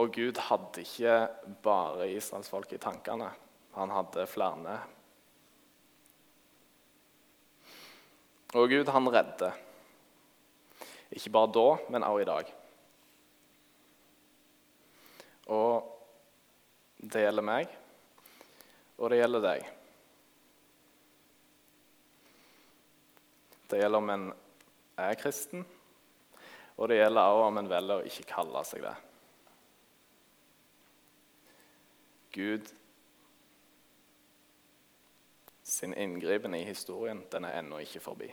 Og 0.00 0.10
Gud 0.16 0.40
hadde 0.48 0.82
ikke 0.82 1.18
bare 1.64 2.08
israelsfolket 2.12 2.78
i 2.80 2.84
tankene. 2.88 3.30
Han 3.76 3.92
hadde 3.92 4.26
flere. 4.28 4.80
Og 8.56 8.68
Gud, 8.72 8.88
han 8.92 9.12
redder. 9.12 9.65
Ikke 11.10 11.30
bare 11.30 11.52
da, 11.54 11.66
men 11.90 12.04
også 12.04 12.22
i 12.22 12.28
dag. 12.28 12.52
Og 15.46 15.92
det 16.98 17.22
gjelder 17.22 17.46
meg, 17.46 17.70
og 18.98 19.10
det 19.12 19.20
gjelder 19.20 19.44
deg. 19.44 19.66
Det 23.70 23.78
gjelder 23.82 24.02
om 24.02 24.10
en 24.14 24.26
er 24.96 25.18
kristen, 25.20 25.66
og 26.76 26.88
det 26.88 26.98
gjelder 27.00 27.30
også 27.30 27.50
om 27.50 27.60
en 27.60 27.70
velger 27.70 28.00
å 28.00 28.08
ikke 28.08 28.30
kalle 28.30 28.64
seg 28.66 28.82
det. 28.86 28.96
Gud 32.36 32.72
sin 35.66 35.94
inngripen 35.94 36.54
i 36.54 36.64
historien 36.66 37.24
den 37.32 37.46
er 37.48 37.58
ennå 37.58 37.80
ikke 37.82 38.02
forbi. 38.04 38.28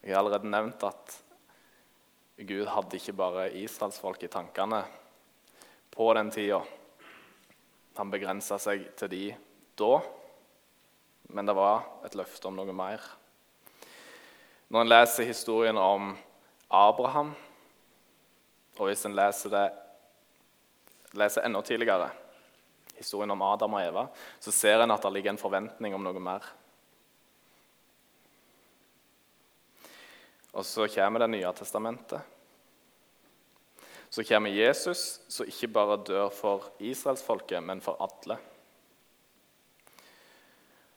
Jeg 0.00 0.14
har 0.14 0.22
allerede 0.22 0.48
nevnt 0.48 0.84
at 0.88 1.16
Gud 2.40 2.64
hadde 2.72 2.96
ikke 2.96 3.12
bare 3.12 3.50
israelsfolk 3.60 4.22
i 4.24 4.30
tankene 4.32 4.78
på 5.92 6.06
den 6.16 6.30
tida. 6.32 6.62
Han 7.98 8.12
begrensa 8.12 8.56
seg 8.62 8.86
til 8.96 9.10
de 9.12 9.24
da, 9.76 9.98
men 11.36 11.48
det 11.48 11.56
var 11.56 11.84
et 12.08 12.16
løfte 12.16 12.48
om 12.48 12.56
noe 12.56 12.72
mer. 12.72 13.04
Når 14.72 14.86
en 14.86 14.92
leser 14.92 15.28
historien 15.28 15.76
om 15.76 16.14
Abraham, 16.70 17.34
og 18.78 18.88
hvis 18.88 19.04
en 19.04 19.18
leser 19.18 19.52
det 19.52 19.66
leser 21.18 21.44
enda 21.44 21.60
tidligere, 21.66 22.08
historien 22.96 23.36
om 23.36 23.42
Adam 23.42 23.76
og 23.76 23.82
Eva, 23.82 24.06
så 24.40 24.52
ser 24.54 24.80
en 24.80 24.94
at 24.94 25.02
det 25.04 25.12
ligger 25.12 25.34
en 25.34 25.42
forventning 25.42 25.96
om 25.96 26.04
noe 26.06 26.22
mer. 26.22 26.46
Og 30.52 30.66
så 30.66 30.88
kommer 30.88 31.20
Det 31.20 31.30
nye 31.30 31.52
testamentet. 31.52 32.20
Så 34.10 34.24
kommer 34.24 34.50
Jesus, 34.50 35.20
som 35.28 35.46
ikke 35.46 35.68
bare 35.68 36.00
dør 36.02 36.28
for 36.34 36.72
israelsfolket, 36.78 37.62
men 37.62 37.80
for 37.80 37.96
alle. 38.02 38.38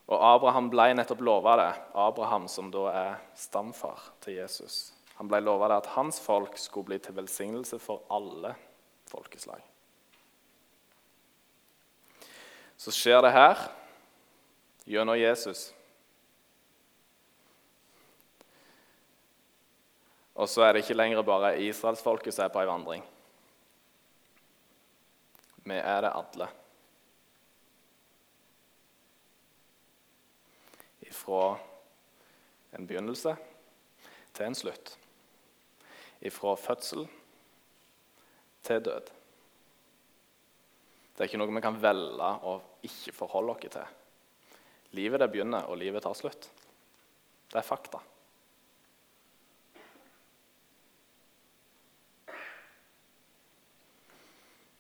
Og 0.10 0.18
Abraham 0.18 0.72
ble 0.74 0.90
nettopp 0.98 1.22
lova 1.22 1.54
det, 1.60 1.70
Abraham 1.94 2.48
som 2.48 2.72
da 2.74 2.88
er 2.90 3.22
stamfar 3.38 4.02
til 4.26 4.40
Jesus. 4.42 4.94
Han 5.20 5.30
ble 5.30 5.44
lova 5.46 5.70
at 5.78 5.92
hans 5.94 6.18
folk 6.20 6.58
skulle 6.58 6.90
bli 6.90 6.98
til 7.00 7.16
velsignelse 7.16 7.78
for 7.80 8.02
alle 8.12 8.56
folkeslag. 9.12 9.62
Så 12.78 12.92
skjer 12.92 13.22
det 13.24 13.32
her 13.32 13.62
gjennom 14.90 15.16
Jesus. 15.16 15.70
Og 20.34 20.50
så 20.50 20.66
er 20.66 20.74
det 20.74 20.84
ikke 20.84 20.98
lenger 20.98 21.26
bare 21.26 21.54
israelsfolket 21.62 22.34
som 22.34 22.48
er 22.48 22.54
på 22.54 22.62
ei 22.64 22.70
vandring. 22.70 23.04
Vi 25.64 25.78
er 25.78 26.02
det 26.04 26.12
alle. 26.12 26.50
Fra 31.14 31.54
en 32.74 32.88
begynnelse 32.90 33.36
til 34.34 34.46
en 34.48 34.58
slutt. 34.58 34.96
Fra 36.34 36.56
fødsel 36.58 37.06
til 38.66 38.82
død. 38.84 39.12
Det 41.14 41.22
er 41.22 41.30
ikke 41.30 41.38
noe 41.38 41.54
vi 41.54 41.62
kan 41.62 41.78
velge 41.78 42.30
å 42.50 42.56
ikke 42.88 43.14
forholde 43.14 43.54
oss 43.54 43.76
til. 43.76 44.00
Livet 44.98 45.22
det 45.22 45.30
begynner, 45.30 45.70
og 45.70 45.78
livet 45.78 46.04
tar 46.06 46.18
slutt. 46.18 46.50
Det 47.52 47.60
er 47.62 47.66
fakta. 47.66 48.02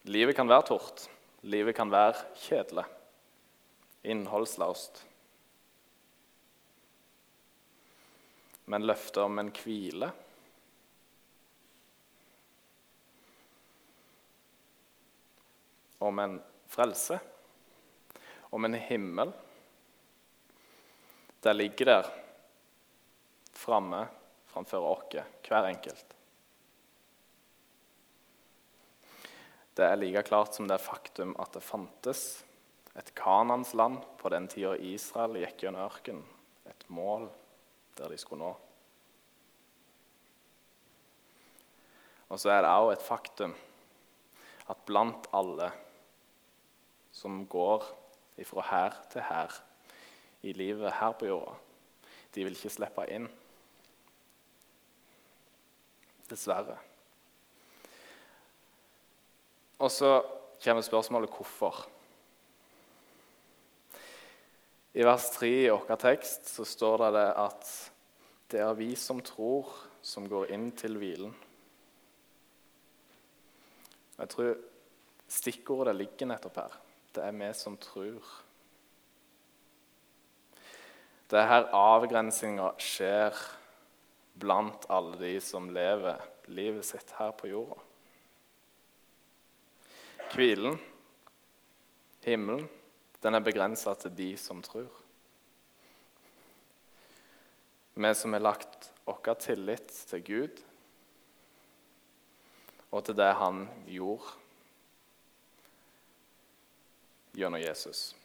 Livet 0.03 0.36
kan 0.36 0.50
være 0.51 0.65
tort. 0.67 1.05
Livet 1.48 1.75
kan 1.77 1.91
være 1.91 2.17
kjedelig. 2.36 2.83
Innholdsløst. 4.03 5.00
Men 8.67 8.83
løftet 8.88 9.24
om 9.24 9.39
en 9.39 9.51
hvile 9.55 10.12
Om 16.03 16.19
en 16.19 16.33
frelse, 16.67 17.15
om 18.51 18.65
en 18.67 18.75
himmel 18.75 19.31
Det 21.43 21.53
ligger 21.55 21.86
der 21.86 22.10
framme 23.53 24.01
framfor 24.51 24.83
oss, 24.89 25.15
hver 25.48 25.69
enkelt. 25.69 26.12
Det 29.74 29.86
er 29.86 29.98
like 29.98 30.22
klart 30.27 30.53
som 30.53 30.68
det 30.70 30.77
faktum 30.82 31.34
at 31.42 31.56
det 31.56 31.63
fantes 31.65 32.44
et 32.94 33.10
Kanans 33.18 33.74
land 33.74 34.03
på 34.20 34.30
den 34.30 34.46
tida 34.48 34.75
Israel 34.77 35.39
gikk 35.42 35.63
gjennom 35.65 35.88
ørkenen, 35.88 36.27
et 36.70 36.86
mål 36.94 37.25
der 37.98 38.13
de 38.13 38.20
skulle 38.22 38.44
nå. 38.44 38.51
Og 42.30 42.39
så 42.42 42.53
er 42.53 42.62
det 42.65 42.70
òg 42.74 42.92
et 42.94 43.06
faktum 43.06 43.58
at 44.70 44.86
blant 44.86 45.27
alle 45.34 45.72
som 47.13 47.44
går 47.50 47.86
ifra 48.42 48.63
her 48.70 49.01
til 49.14 49.25
her 49.25 49.57
i 50.44 50.53
livet 50.53 51.00
her 51.00 51.14
på 51.18 51.29
jorda, 51.29 51.57
de 52.33 52.46
vil 52.46 52.57
ikke 52.57 52.74
slippe 52.74 53.05
inn. 53.14 53.29
Dessverre. 56.29 56.79
Og 59.83 59.91
så 59.91 60.22
kommer 60.63 60.85
spørsmålet 60.85 61.31
hvorfor. 61.33 61.81
I 64.93 65.03
vers 65.03 65.25
3 65.33 65.50
i 65.65 65.72
vår 65.74 65.98
tekst 66.00 66.48
så 66.53 66.63
står 66.67 67.03
det, 67.11 67.25
at 67.41 67.72
det 68.53 68.61
er 68.63 68.77
vi 68.77 68.93
som 68.96 69.19
tror, 69.25 69.74
som 70.05 70.29
går 70.29 70.53
inn 70.55 70.69
til 70.77 70.96
hvilen. 71.01 71.33
Jeg 74.22 74.31
tror 74.31 74.55
stikkordet 75.27 75.98
ligger 75.98 76.29
nettopp 76.31 76.61
her. 76.61 76.79
Det 77.11 77.25
er 77.25 77.35
vi 77.41 77.51
som 77.57 77.75
tror. 77.81 78.33
Det 81.27 81.41
er 81.41 81.50
her 81.50 81.72
avgrensinga 81.75 82.75
skjer 82.77 83.35
blant 84.39 84.85
alle 84.93 85.17
de 85.19 85.39
som 85.43 85.74
lever 85.74 86.22
livet 86.53 86.85
sitt 86.85 87.17
her 87.17 87.33
på 87.35 87.50
jorda. 87.51 87.81
Hvilen, 90.33 90.79
himmelen, 92.25 92.65
den 93.22 93.35
er 93.37 93.43
begrensa 93.46 93.93
til 94.01 94.15
de 94.17 94.31
som 94.41 94.63
tror. 94.65 94.89
Vi 97.93 98.13
som 98.17 98.33
har 98.33 98.41
lagt 98.41 98.87
vår 99.05 99.35
tillit 99.37 99.93
til 100.09 100.24
Gud 100.25 100.63
og 102.89 103.03
til 103.05 103.17
det 103.19 103.29
han 103.37 103.67
gjorde 103.85 104.33
gjennom 107.37 107.61
Jesus. 107.61 108.15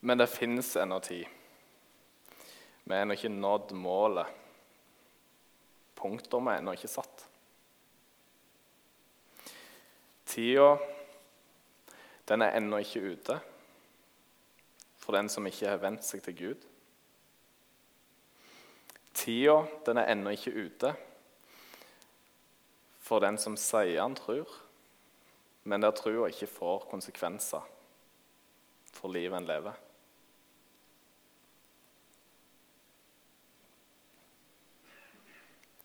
Men 0.00 0.20
det 0.20 0.30
fins 0.32 0.72
ennå 0.76 1.02
tid. 1.04 1.28
Vi 2.84 2.96
har 2.96 3.04
ennå 3.04 3.16
ikke 3.16 3.32
nådd 3.32 3.76
målet. 3.76 4.32
Punktet 5.96 6.40
er 6.40 6.58
ennå 6.58 6.76
ikke 6.76 6.92
satt. 6.92 7.23
Tida, 10.34 10.72
den 12.26 12.42
er 12.42 12.56
ennå 12.58 12.80
ikke 12.82 13.04
ute 13.12 13.36
for 14.98 15.14
den 15.14 15.28
som 15.30 15.46
ikke 15.46 15.68
har 15.68 15.78
vent 15.78 16.02
seg 16.02 16.24
til 16.24 16.34
Gud. 16.34 16.64
Tida, 19.14 19.60
den 19.86 20.00
er 20.00 20.10
ennå 20.10 20.32
ikke 20.34 20.50
ute 20.58 20.90
for 23.04 23.22
den 23.22 23.38
som 23.38 23.54
sier 23.60 24.00
han 24.00 24.16
tror, 24.18 24.48
men 25.70 25.84
der 25.84 25.94
trua 25.94 26.26
ikke 26.32 26.48
får 26.50 26.88
konsekvenser 26.90 27.62
for 28.90 29.14
livet 29.14 29.38
en 29.38 29.46
lever. 29.46 29.78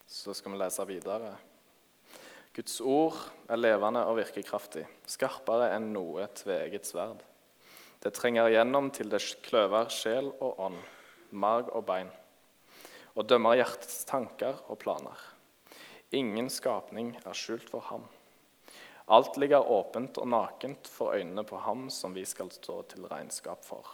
Så 0.10 0.34
skal 0.34 0.56
vi 0.56 0.64
lese 0.64 0.88
videre. 0.90 1.36
Guds 2.60 2.82
ord 2.84 3.15
er 3.48 3.56
levende 3.56 4.02
og 4.04 4.17
virkekraftig, 4.17 4.82
skarpere 5.08 5.69
enn 5.78 5.93
noe 5.93 6.26
tveegget 6.36 6.89
sverd. 6.89 7.22
Det 8.04 8.12
trenger 8.12 8.50
igjennom 8.52 8.89
til 8.91 9.08
det 9.08 9.22
kløver 9.45 9.88
sjel 9.95 10.28
og 10.43 10.60
ånd, 10.65 10.76
marg 11.32 11.69
og 11.72 11.86
bein, 11.88 12.10
og 13.15 13.30
dømmer 13.32 13.56
hjertets 13.62 14.04
tanker 14.10 14.60
og 14.67 14.76
planer. 14.84 15.24
Ingen 16.12 16.52
skapning 16.52 17.13
er 17.22 17.39
skjult 17.39 17.72
for 17.72 17.88
ham. 17.93 18.04
Alt 19.08 19.39
ligger 19.39 19.63
åpent 19.63 20.19
og 20.19 20.28
nakent 20.36 20.91
for 20.91 21.15
øynene 21.15 21.48
på 21.48 21.63
ham 21.63 21.88
som 21.88 22.12
vi 22.12 22.28
skal 22.28 22.52
stå 22.52 22.82
til 22.91 23.08
regnskap 23.08 23.63
for. 23.63 23.88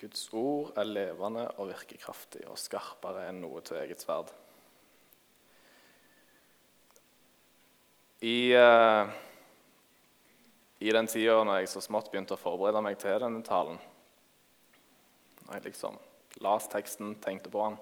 Guds 0.00 0.30
ord 0.32 0.70
er 0.80 0.88
levende 0.88 1.42
og 1.60 1.68
virkekraftig 1.68 2.46
og 2.48 2.56
skarpere 2.56 3.26
enn 3.28 3.42
noe 3.42 3.60
til 3.60 3.76
eget 3.82 4.00
sverd. 4.00 4.30
I, 8.24 8.52
uh, 8.56 9.10
I 10.80 10.94
den 10.96 11.08
tida 11.08 11.36
når 11.44 11.60
jeg 11.60 11.72
så 11.74 11.84
smått 11.84 12.08
begynte 12.12 12.36
å 12.36 12.40
forberede 12.40 12.80
meg 12.84 12.96
til 13.00 13.20
denne 13.20 13.44
talen, 13.44 13.76
jeg 15.50 15.66
liksom 15.66 16.00
las 16.40 16.68
teksten, 16.70 17.16
tenkte 17.20 17.52
på 17.52 17.66
den, 17.66 17.76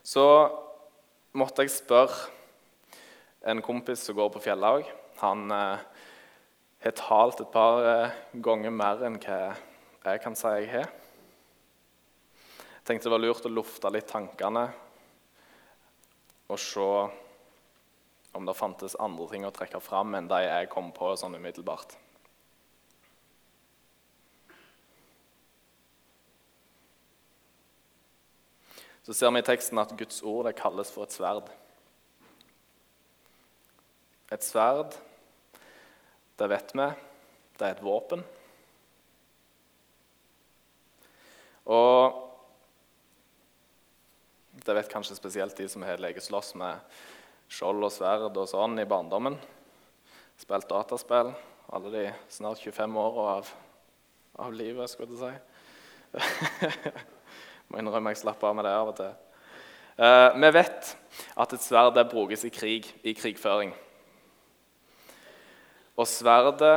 så 0.00 0.26
måtte 1.36 1.64
jeg 1.64 1.76
spørre 1.76 2.30
en 3.44 3.60
kompis 3.64 4.06
som 4.06 4.16
går 4.16 4.30
på 4.32 4.44
Fjellhaug. 4.46 4.88
Han 5.20 5.48
uh, 5.52 5.76
har 6.84 6.98
talt 7.04 7.44
et 7.44 7.52
par 7.52 7.84
uh, 7.84 8.20
ganger 8.32 8.72
mer 8.72 9.04
enn 9.04 9.20
hva 9.20 9.40
jeg 10.04 10.24
kan 10.24 10.36
si 10.38 10.56
jeg 10.62 10.70
har 10.72 10.92
tenkte 12.84 13.08
det 13.08 13.14
var 13.14 13.22
lurt 13.22 13.46
å 13.48 13.52
lufte 13.52 13.90
litt 13.92 14.08
tankene 14.10 14.68
og 16.52 16.60
se 16.60 16.88
om 18.34 18.44
det 18.44 18.56
fantes 18.58 18.96
andre 19.00 19.28
ting 19.30 19.46
å 19.46 19.52
trekke 19.54 19.80
fram 19.80 20.16
enn 20.18 20.28
de 20.28 20.40
jeg 20.44 20.70
kom 20.72 20.90
på 20.92 21.14
sånn 21.16 21.36
umiddelbart. 21.38 21.94
Så 29.04 29.14
ser 29.14 29.32
vi 29.32 29.40
i 29.42 29.46
teksten 29.46 29.78
at 29.80 29.92
Guds 29.96 30.22
ord 30.24 30.48
det 30.48 30.56
kalles 30.56 30.90
for 30.92 31.04
et 31.04 31.14
sverd. 31.14 31.50
Et 34.32 34.44
sverd, 34.44 34.96
det 36.40 36.48
vet 36.50 36.72
vi, 36.72 36.86
det 37.60 37.66
er 37.68 37.76
et 37.76 37.84
våpen. 37.84 38.24
Og 41.68 42.23
det 44.64 44.76
vet 44.78 44.92
kanskje 44.92 45.16
spesielt 45.18 45.56
de 45.56 45.68
som 45.68 45.82
har 45.84 46.00
legeslåss 46.00 46.54
med 46.60 46.80
skjold 47.52 47.84
og 47.84 47.92
sverd 47.92 48.36
og 48.36 48.48
sånn 48.48 48.78
i 48.80 48.88
barndommen. 48.88 49.36
Spilt 50.40 50.70
dataspill 50.70 51.34
alle 51.72 51.90
de 51.90 52.12
snart 52.28 52.58
25 52.58 52.96
åra 52.96 53.28
av, 53.38 53.48
av, 54.36 54.52
livet, 54.52 54.90
skulle 54.90 55.16
jeg 55.16 55.34
si. 55.34 56.90
Må 57.68 57.80
innrømme 57.80 58.12
jeg 58.12 58.20
slapper 58.22 58.50
av 58.50 58.58
med 58.58 58.68
det 58.68 58.74
av 58.76 58.90
og 58.92 58.98
til. 58.98 59.14
Eh, 59.94 60.28
vi 60.42 60.50
vet 60.54 60.90
at 61.40 61.54
et 61.56 61.64
sverd 61.64 61.98
brukes 62.10 62.44
i 62.46 62.52
krig, 62.52 62.90
i 63.02 63.14
krigføring. 63.16 63.72
Og 65.94 66.08
sverdet 66.10 66.76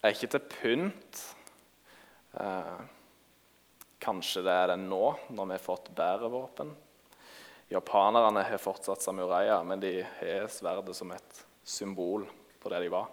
er 0.00 0.14
ikke 0.14 0.30
til 0.34 0.44
pynt. 0.50 1.22
Eh, 2.40 2.80
kanskje 4.04 4.44
det 4.46 4.54
er 4.54 4.72
det 4.72 4.80
nå, 4.82 5.04
når 5.34 5.50
vi 5.50 5.58
har 5.58 5.68
fått 5.68 5.92
bedre 5.96 6.32
våpen. 6.32 6.72
Japanerne 7.72 8.44
har 8.44 8.60
fortsatt 8.60 9.02
samuraier, 9.02 9.64
men 9.64 9.80
de 9.80 10.02
har 10.02 10.48
sverdet 10.52 10.96
som 10.96 11.12
et 11.14 11.44
symbol 11.64 12.26
på 12.60 12.72
det 12.72 12.82
de 12.84 12.90
var. 12.92 13.08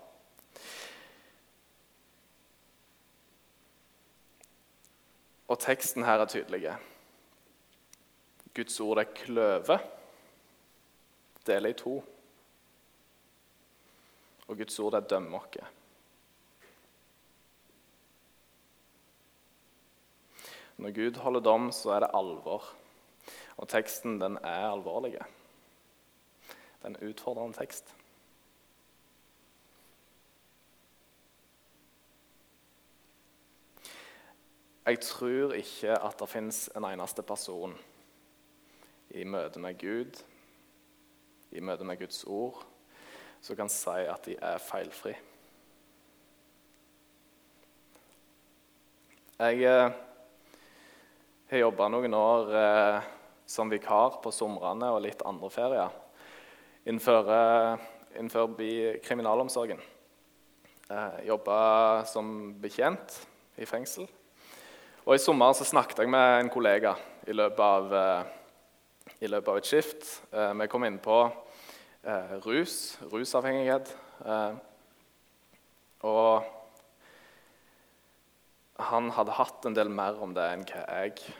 Og 5.52 5.60
teksten 5.60 6.06
her 6.08 6.22
er 6.24 6.32
tydelig. 6.32 6.76
Guds 8.56 8.80
ord 8.84 9.00
er 9.02 9.12
kløve, 9.16 9.78
deler 11.48 11.72
i 11.72 11.80
to. 11.80 11.98
Og 14.48 14.58
Guds 14.60 14.80
ord 14.84 15.00
er 15.00 15.08
dømme 15.08 15.40
oss. 15.40 15.60
Når 20.82 20.96
Gud 20.96 21.20
holder 21.22 21.44
dom, 21.46 21.68
så 21.76 21.92
er 21.96 22.04
det 22.04 22.16
alvor. 22.18 22.64
Og 23.58 23.68
teksten 23.70 24.20
den 24.22 24.38
er 24.44 24.72
alvorlig. 24.72 25.18
Det 26.82 26.84
er 26.84 26.94
en 26.94 27.10
utfordrende 27.10 27.58
tekst. 27.58 27.96
Jeg 34.86 35.00
tror 35.00 35.54
ikke 35.54 35.94
at 35.94 36.20
det 36.20 36.30
fins 36.30 36.70
en 36.76 36.86
eneste 36.90 37.22
person 37.22 37.76
i 39.10 39.24
møte 39.24 39.60
med 39.60 39.78
Gud, 39.78 40.24
i 41.52 41.60
møte 41.60 41.86
med 41.86 42.00
Guds 42.00 42.24
ord, 42.24 42.64
som 43.42 43.56
kan 43.56 43.70
si 43.70 44.02
at 44.10 44.26
de 44.26 44.36
er 44.42 44.58
feilfri. 44.58 45.14
Jeg 49.42 49.64
eh, 49.66 49.94
har 51.50 51.64
jobba 51.64 51.88
noen 51.90 52.14
år 52.14 52.52
eh, 52.58 53.12
som 53.52 53.72
vikar 53.72 54.22
på 54.24 54.32
somrene 54.34 54.92
og 54.94 55.04
litt 55.04 55.24
andre 55.28 55.50
ferier 55.52 55.92
innenfor, 56.88 58.56
kriminalomsorgen. 59.04 59.82
Eh, 60.92 61.26
jobba 61.28 62.04
som 62.06 62.54
betjent 62.60 63.28
i 63.62 63.68
fengsel. 63.70 64.08
Og 65.06 65.16
I 65.16 65.22
sommer 65.22 65.54
så 65.56 65.68
snakket 65.68 66.04
jeg 66.04 66.12
med 66.12 66.40
en 66.40 66.50
kollega 66.52 66.96
i 67.28 67.36
løpet 67.36 67.62
av, 67.64 67.94
eh, 67.94 68.24
i 69.22 69.28
løpet 69.28 69.48
av 69.48 69.58
et 69.58 69.70
skift. 69.70 70.10
Eh, 70.34 70.54
vi 70.54 70.68
kom 70.68 70.84
inn 70.84 71.00
på 71.00 71.32
eh, 72.04 72.34
rus, 72.46 72.98
rusavhengighet. 73.12 73.96
Eh, 74.26 74.54
og 76.04 76.44
han 78.82 79.10
hadde 79.12 79.38
hatt 79.38 79.66
en 79.66 79.78
del 79.78 79.90
mer 79.90 80.18
om 80.22 80.34
det 80.34 80.48
enn 80.52 80.66
hva 80.66 80.86
jeg 81.06 81.34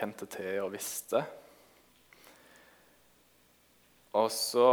kjente 0.00 0.26
til 0.32 0.62
og 0.62 0.72
visste. 0.72 1.20
Og 4.16 4.30
så, 4.32 4.70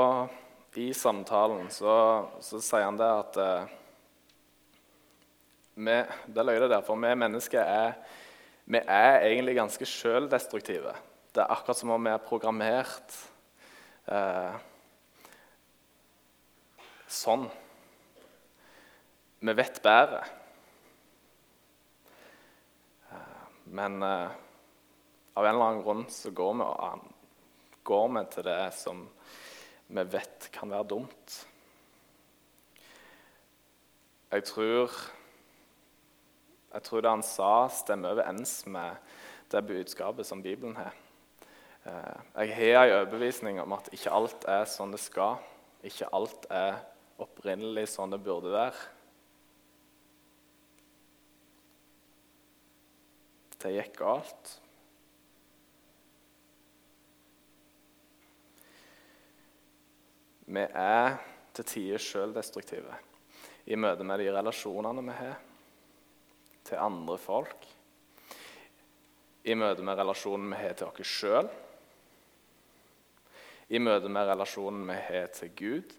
i 0.79 0.89
samtalen, 0.95 1.67
så, 1.73 1.95
så 2.41 2.61
sier 2.63 2.87
han 2.87 2.97
det 2.97 3.09
at 3.11 3.41
eh, 3.41 3.73
vi, 5.77 5.97
Det 6.33 6.45
løy 6.45 6.57
det 6.63 6.71
der, 6.71 6.85
for 6.85 6.97
vi 6.97 7.11
mennesker 7.19 7.61
er, 7.61 7.99
vi 8.65 8.81
er 8.81 9.27
egentlig 9.27 9.57
ganske 9.59 9.85
sjøldestruktive. 9.85 10.95
Det 11.35 11.43
er 11.43 11.53
akkurat 11.53 11.77
som 11.77 11.93
om 11.93 12.07
vi 12.07 12.13
er 12.15 12.23
programmert 12.23 13.19
eh, 14.09 14.57
sånn. 17.07 17.45
Vi 19.43 19.53
vet 19.59 19.79
bedre. 19.85 20.25
Men 23.69 24.01
eh, 24.01 24.43
av 25.37 25.45
en 25.45 25.53
eller 25.53 25.65
annen 25.69 25.83
grunn 25.85 26.05
så 26.09 26.31
går 26.33 26.55
vi, 26.57 26.67
går 27.85 28.07
vi 28.15 28.23
til 28.33 28.47
det 28.47 28.61
som 28.73 29.03
vi 29.87 30.03
vet 30.17 30.49
kan 30.51 30.73
være 30.73 30.89
dumt. 30.89 31.35
Jeg 34.33 34.43
tror, 34.49 34.97
jeg 36.73 36.83
tror 36.89 37.05
det 37.05 37.13
han 37.13 37.23
sa, 37.23 37.51
stemmer 37.69 38.17
overens 38.17 38.59
med 38.65 38.97
det 39.53 39.63
budskapet 39.69 40.27
som 40.27 40.41
Bibelen 40.43 40.75
har. 40.75 40.97
Eh, 41.85 42.43
jeg 42.49 42.57
har 42.57 42.89
en 42.89 42.97
overbevisning 42.97 43.61
om 43.61 43.77
at 43.77 43.93
ikke 43.93 44.11
alt 44.11 44.49
er 44.49 44.65
sånn 44.67 44.91
det 44.97 45.05
skal. 45.05 45.37
Ikke 45.85 46.09
alt 46.17 46.49
er 46.49 46.81
opprinnelig 47.21 47.91
sånn 47.93 48.11
det 48.11 48.25
burde 48.25 48.57
være. 48.57 48.87
Det 53.61 53.77
gikk 53.77 54.01
galt. 54.01 54.57
Vi 60.47 60.63
er 60.63 61.17
til 61.57 61.65
tider 61.67 61.99
sjøldestruktive 61.99 62.95
i 63.67 63.75
møte 63.75 64.05
med 64.07 64.21
de 64.23 64.29
relasjonene 64.31 65.03
vi 65.03 65.15
har 65.17 65.39
til 66.67 66.79
andre 66.79 67.17
folk, 67.19 67.65
i 69.47 69.55
møte 69.55 69.83
med 69.83 69.99
relasjonen 69.99 70.51
vi 70.51 70.59
har 70.59 70.75
til 70.75 70.87
oss 70.87 71.11
sjøl, 71.19 71.49
i 73.67 73.79
møte 73.79 74.11
med 74.11 74.27
relasjonen 74.27 74.87
vi 74.87 74.95
har 75.07 75.27
til 75.35 75.51
Gud. 75.55 75.95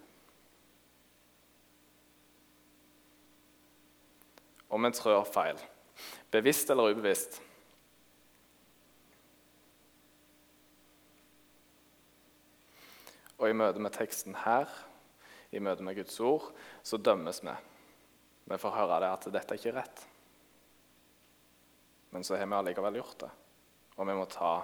Og 4.69 4.81
vi 4.85 4.93
trør 4.97 5.29
feil, 5.29 5.61
bevisst 6.33 6.73
eller 6.73 6.93
ubevisst. 6.93 7.41
Og 13.39 13.51
i 13.51 13.57
møte 13.57 13.83
med 13.83 13.95
teksten 13.95 14.35
her, 14.43 14.71
i 15.55 15.63
møte 15.63 15.85
med 15.87 15.97
Guds 15.97 16.19
ord, 16.21 16.51
så 16.83 16.99
dømmes 16.99 17.43
vi. 17.45 17.55
Vi 18.49 18.59
får 18.59 18.75
høre 18.75 19.01
det 19.05 19.11
at 19.13 19.29
dette 19.33 19.55
er 19.55 19.61
ikke 19.61 19.77
rett. 19.77 20.05
Men 22.11 22.25
så 22.25 22.39
har 22.41 22.49
vi 22.49 22.57
allikevel 22.57 22.99
gjort 22.99 23.27
det, 23.27 23.31
og 23.97 24.09
vi 24.09 24.17
må 24.17 24.25
ta 24.33 24.55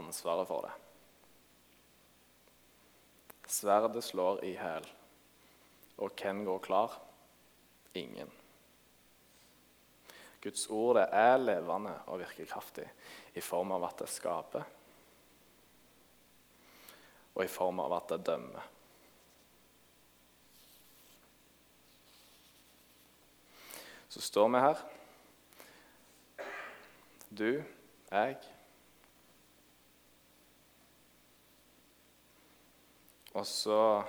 ansvaret 0.00 0.48
for 0.48 0.66
det. 0.66 0.74
Sverdet 3.50 4.02
slår 4.06 4.44
i 4.46 4.54
hæl, 4.56 4.86
og 5.98 6.12
hvem 6.14 6.44
går 6.46 6.60
klar? 6.64 6.98
Ingen. 7.98 8.30
Guds 10.40 10.68
ord 10.72 11.02
er 11.02 11.36
levende 11.36 11.96
og 12.08 12.22
virker 12.22 12.48
kraftig 12.48 12.86
i 13.36 13.42
form 13.44 13.74
av 13.76 13.90
at 13.90 14.04
det 14.04 14.08
skaper 14.08 14.79
og 17.34 17.44
i 17.44 17.50
form 17.50 17.80
av 17.82 17.96
at 17.98 18.12
det 18.12 18.20
dømmer. 18.26 18.68
Så 24.10 24.22
står 24.26 24.48
vi 24.50 24.62
her, 24.64 24.80
du, 27.30 27.50
jeg 28.10 28.40
Og 33.30 33.46
så 33.46 34.02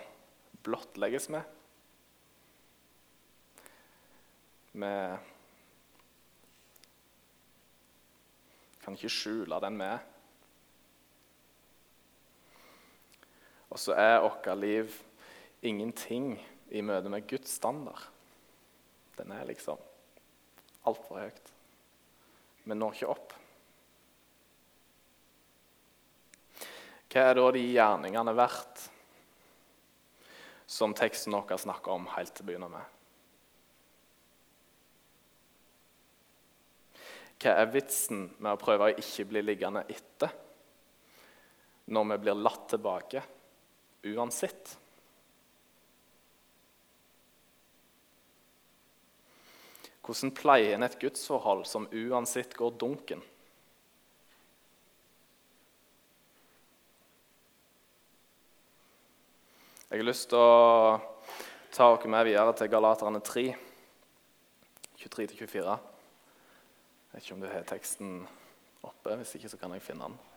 blottlegges 0.65 1.27
vi. 1.29 1.41
Vi 4.81 4.89
kan 8.81 8.97
ikke 8.97 9.13
skjule 9.13 9.62
den 9.62 9.77
vi 9.77 9.89
er. 9.91 10.11
Og 13.71 13.79
så 13.79 13.95
er 13.95 14.19
vårt 14.19 14.49
liv 14.60 14.95
ingenting 15.63 16.34
i 16.71 16.84
møte 16.84 17.12
med 17.12 17.27
Guds 17.29 17.55
standard. 17.55 18.03
Den 19.17 19.31
er 19.31 19.47
liksom 19.47 19.79
altfor 20.88 21.21
høyt. 21.21 21.51
Vi 22.65 22.75
når 22.75 22.97
ikke 22.97 23.12
opp. 23.13 23.36
Hva 27.12 27.27
er 27.27 27.36
da 27.36 27.47
de 27.51 27.63
gjerningene 27.63 28.36
verdt 28.36 28.88
som 30.71 30.93
teksten 30.95 31.36
vår 31.36 31.57
snakker 31.60 31.91
om 31.91 32.07
helt 32.13 32.31
til 32.31 32.45
å 32.45 32.47
begynne 32.47 32.69
med. 32.71 32.86
Hva 37.41 37.57
er 37.57 37.73
vitsen 37.73 38.29
med 38.38 38.53
å 38.53 38.62
prøve 38.62 38.88
å 38.88 39.01
ikke 39.01 39.27
bli 39.27 39.43
liggende 39.43 39.84
etter 39.91 40.31
når 41.91 42.07
vi 42.13 42.17
blir 42.23 42.39
latt 42.39 42.69
tilbake 42.71 43.23
uansett? 44.03 44.77
Hvordan 50.01 50.33
pleier 50.35 50.75
en 50.75 50.83
et 50.83 50.97
gudsforhold 50.99 51.67
som 51.69 51.85
uansett 51.93 52.55
går 52.57 52.73
dunken? 52.81 53.21
Jeg 59.91 59.99
har 59.99 60.07
lyst 60.07 60.29
til 60.31 60.39
å 60.39 60.99
ta 61.75 61.89
dere 61.91 62.11
med 62.11 62.27
videre 62.29 62.55
til 62.55 62.69
Galaterne 62.71 63.19
3, 63.27 63.45
23-24. 65.03 65.77
Jeg 67.11 67.11
vet 67.11 67.25
ikke 67.25 67.35
om 67.35 67.43
du 67.43 67.49
har 67.51 67.67
teksten 67.67 68.13
oppe. 68.87 69.17
Hvis 69.19 69.35
ikke, 69.35 69.51
så 69.51 69.59
kan 69.59 69.75
jeg 69.75 69.83
finne 69.83 70.07
den. 70.07 70.31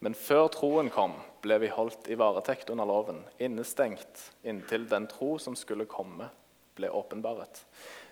Men 0.00 0.16
før 0.16 0.48
troen 0.48 0.88
kom, 0.92 1.12
ble 1.44 1.58
vi 1.60 1.68
holdt 1.72 2.08
i 2.08 2.16
varetekt 2.16 2.70
under 2.72 2.88
loven, 2.88 3.20
innestengt 3.36 4.30
inntil 4.48 4.86
den 4.88 5.08
tro 5.10 5.34
som 5.38 5.56
skulle 5.58 5.84
komme, 5.88 6.30
ble 6.78 6.88
åpenbaret. 6.88 7.60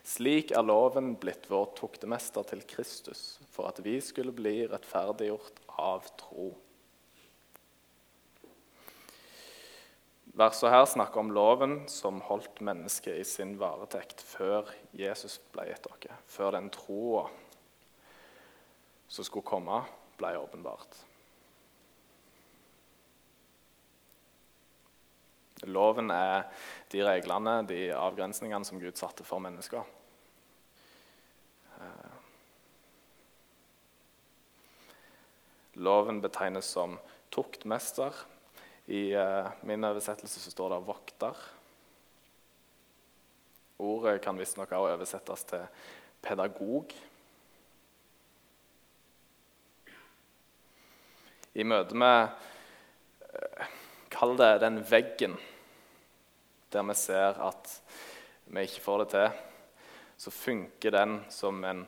Slik 0.04 0.52
er 0.52 0.66
loven 0.68 1.14
blitt 1.20 1.48
vår 1.48 1.70
tuktemester 1.78 2.44
til 2.50 2.60
Kristus, 2.68 3.38
for 3.52 3.70
at 3.70 3.80
vi 3.84 3.96
skulle 4.04 4.36
bli 4.36 4.66
rettferdiggjort 4.68 5.64
av 5.80 6.04
tro. 6.20 6.50
Verset 10.38 10.70
her 10.70 10.84
snakker 10.86 11.24
om 11.24 11.32
loven 11.34 11.80
som 11.90 12.20
holdt 12.28 12.60
mennesket 12.62 13.16
i 13.16 13.24
sin 13.26 13.56
varetekt 13.58 14.20
før 14.22 14.68
Jesus 14.94 15.40
ble 15.56 15.64
gitt 15.72 15.88
dere. 15.88 16.20
Før 16.30 16.52
den 16.54 16.68
troa 16.70 17.24
som 19.08 19.26
skulle 19.26 19.48
komme, 19.48 19.82
ble 20.20 20.36
åpenbart. 20.38 21.07
Loven 25.66 26.10
er 26.14 26.46
de 26.92 27.02
reglene, 27.02 27.62
de 27.66 27.88
avgrensningene 27.96 28.64
som 28.64 28.78
Gud 28.78 28.98
satte 29.00 29.24
for 29.26 29.42
mennesker. 29.42 29.82
Eh, 31.78 32.16
loven 35.82 36.20
betegnes 36.22 36.70
som 36.76 36.98
tuktmester, 37.34 38.14
i 38.88 39.12
uh, 39.12 39.50
min 39.68 39.84
oversettelse 39.84 40.40
så 40.40 40.50
står 40.50 40.70
det 40.72 40.84
'vokter'. 40.86 41.40
Ordet 43.78 44.22
kan 44.24 44.38
visstnok 44.38 44.72
også 44.72 44.94
oversettes 44.94 45.44
til 45.44 45.66
'pedagog'. 46.22 46.94
I 51.54 51.62
møte 51.62 51.94
med 51.94 52.28
Kall 54.18 54.34
det 54.38 54.56
den 54.64 54.82
veggen 54.82 55.36
der 56.72 56.82
vi 56.84 56.94
ser 56.98 57.38
at 57.40 57.70
vi 58.48 58.64
ikke 58.66 58.82
får 58.82 58.98
det 59.02 59.08
til, 59.12 59.28
så 60.18 60.30
funker 60.34 60.92
den 60.92 61.14
som 61.30 61.64
en 61.64 61.84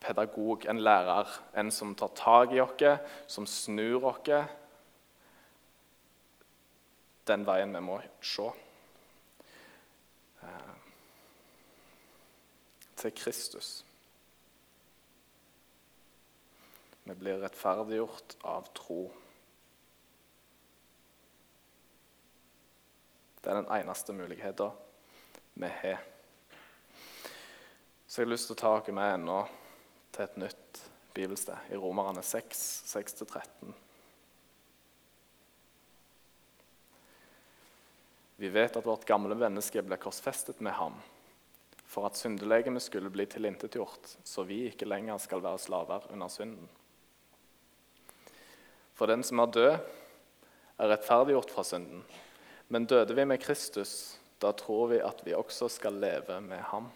pedagog, 0.00 0.66
en 0.68 0.80
lærer, 0.80 1.28
en 1.56 1.70
som 1.70 1.94
tar 1.94 2.12
tak 2.16 2.52
i 2.52 2.60
oss, 2.60 2.82
som 3.26 3.46
snur 3.46 4.04
oss 4.10 4.48
den 7.28 7.46
veien 7.46 7.74
vi 7.76 7.80
må 7.84 8.00
se. 8.24 8.48
Eh, 10.42 10.74
til 12.96 13.14
Kristus. 13.14 13.70
Vi 17.04 17.14
blir 17.16 17.40
rettferdiggjort 17.44 18.36
av 18.44 18.66
tro. 18.76 19.04
Det 23.40 23.50
er 23.50 23.62
den 23.62 23.70
eneste 23.72 24.12
muligheten 24.12 24.70
vi 25.60 25.68
har. 25.82 26.00
Så 28.06 28.20
jeg 28.20 28.26
har 28.26 28.32
lyst 28.32 28.50
til 28.50 28.56
å 28.56 28.60
ta 28.60 28.72
dere 28.80 28.96
med 28.96 29.14
ennå 29.14 29.38
til 30.10 30.24
et 30.24 30.40
nytt 30.42 30.80
bibelsted, 31.14 31.70
i 31.70 31.78
Romerne 31.78 32.22
6, 32.26 32.64
6-13. 32.90 33.72
Vi 38.40 38.48
vet 38.48 38.76
at 38.76 38.86
vårt 38.86 39.04
gamle 39.04 39.36
menneske 39.36 39.82
ble 39.84 39.98
korsfestet 40.00 40.62
med 40.64 40.72
ham 40.78 40.96
for 41.90 42.06
at 42.06 42.16
syndelegemet 42.16 42.82
skulle 42.84 43.10
bli 43.10 43.26
tilintetgjort, 43.26 44.14
så 44.24 44.44
vi 44.46 44.62
ikke 44.68 44.86
lenger 44.88 45.18
skal 45.18 45.42
være 45.42 45.58
slaver 45.58 46.06
under 46.14 46.30
synden. 46.30 46.68
For 48.94 49.10
den 49.10 49.24
som 49.26 49.42
er 49.42 49.54
død, 49.56 49.74
er 50.80 50.92
rettferdiggjort 50.92 51.52
fra 51.52 51.64
synden. 51.66 52.04
Men 52.70 52.86
døde 52.86 53.14
vi 53.18 53.24
med 53.26 53.42
Kristus, 53.42 54.16
da 54.38 54.52
tror 54.54 54.92
vi 54.92 55.00
at 55.02 55.24
vi 55.26 55.34
også 55.34 55.68
skal 55.68 55.98
leve 55.98 56.38
med 56.40 56.62
ham. 56.70 56.86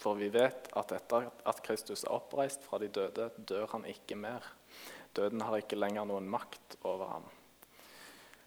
For 0.00 0.16
vi 0.16 0.30
vet 0.32 0.70
at 0.76 0.92
etter 0.96 1.28
at 1.44 1.60
Kristus 1.64 2.04
er 2.04 2.16
oppreist 2.16 2.64
fra 2.64 2.80
de 2.80 2.88
døde, 2.88 3.28
dør 3.36 3.68
han 3.76 3.84
ikke 3.88 4.16
mer. 4.16 4.44
Døden 5.16 5.44
har 5.44 5.60
ikke 5.60 5.78
lenger 5.78 6.08
noen 6.08 6.26
makt 6.32 6.78
over 6.82 7.12
ham. 7.12 7.28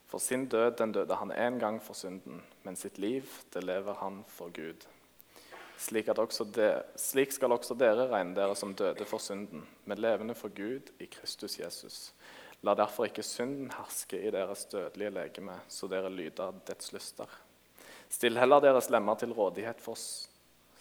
For 0.08 0.24
sin 0.24 0.48
død 0.50 0.78
den 0.80 0.92
døde 0.96 1.16
han 1.16 1.32
én 1.32 1.60
gang 1.62 1.80
for 1.84 1.94
synden, 1.94 2.42
men 2.64 2.76
sitt 2.76 2.98
liv 2.98 3.30
det 3.54 3.64
lever 3.64 3.94
han 4.02 4.24
for 4.28 4.50
Gud. 4.50 4.88
Slik, 5.78 6.10
de, 6.56 6.68
slik, 6.98 7.32
skal 7.32 7.54
også 7.54 7.76
dere 7.78 8.08
regne 8.10 8.34
dere 8.36 8.56
som 8.58 8.74
døde 8.74 9.06
for 9.06 9.22
synden, 9.22 9.68
men 9.86 10.02
levende 10.02 10.34
for 10.36 10.50
Gud 10.50 10.90
i 11.00 11.06
Kristus 11.06 11.60
Jesus. 11.60 12.14
La 12.66 12.74
derfor 12.74 13.06
ikke 13.06 13.26
synden 13.26 13.70
herske 13.76 14.18
i 14.18 14.32
deres 14.34 14.66
dødelige 14.72 15.14
legeme, 15.14 15.60
så 15.70 15.90
dere 15.92 16.10
lyder 16.10 16.56
dets 16.68 16.94
lyster. 16.96 17.30
Still 18.10 18.40
heller 18.40 18.64
deres 18.64 18.90
lemmer 18.90 19.20
til 19.20 19.36
rådighet 19.36 19.82
for 19.84 20.00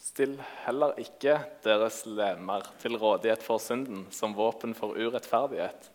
Still 0.07 0.37
heller 0.63 0.95
ikke 1.03 1.35
deres 1.65 2.05
lemmer 2.07 2.65
til 2.81 2.97
rådighet 2.97 3.43
for 3.43 3.59
synden 3.59 4.07
som 4.15 4.37
våpen 4.39 4.73
for 4.79 4.95
urettferdighet, 4.95 5.91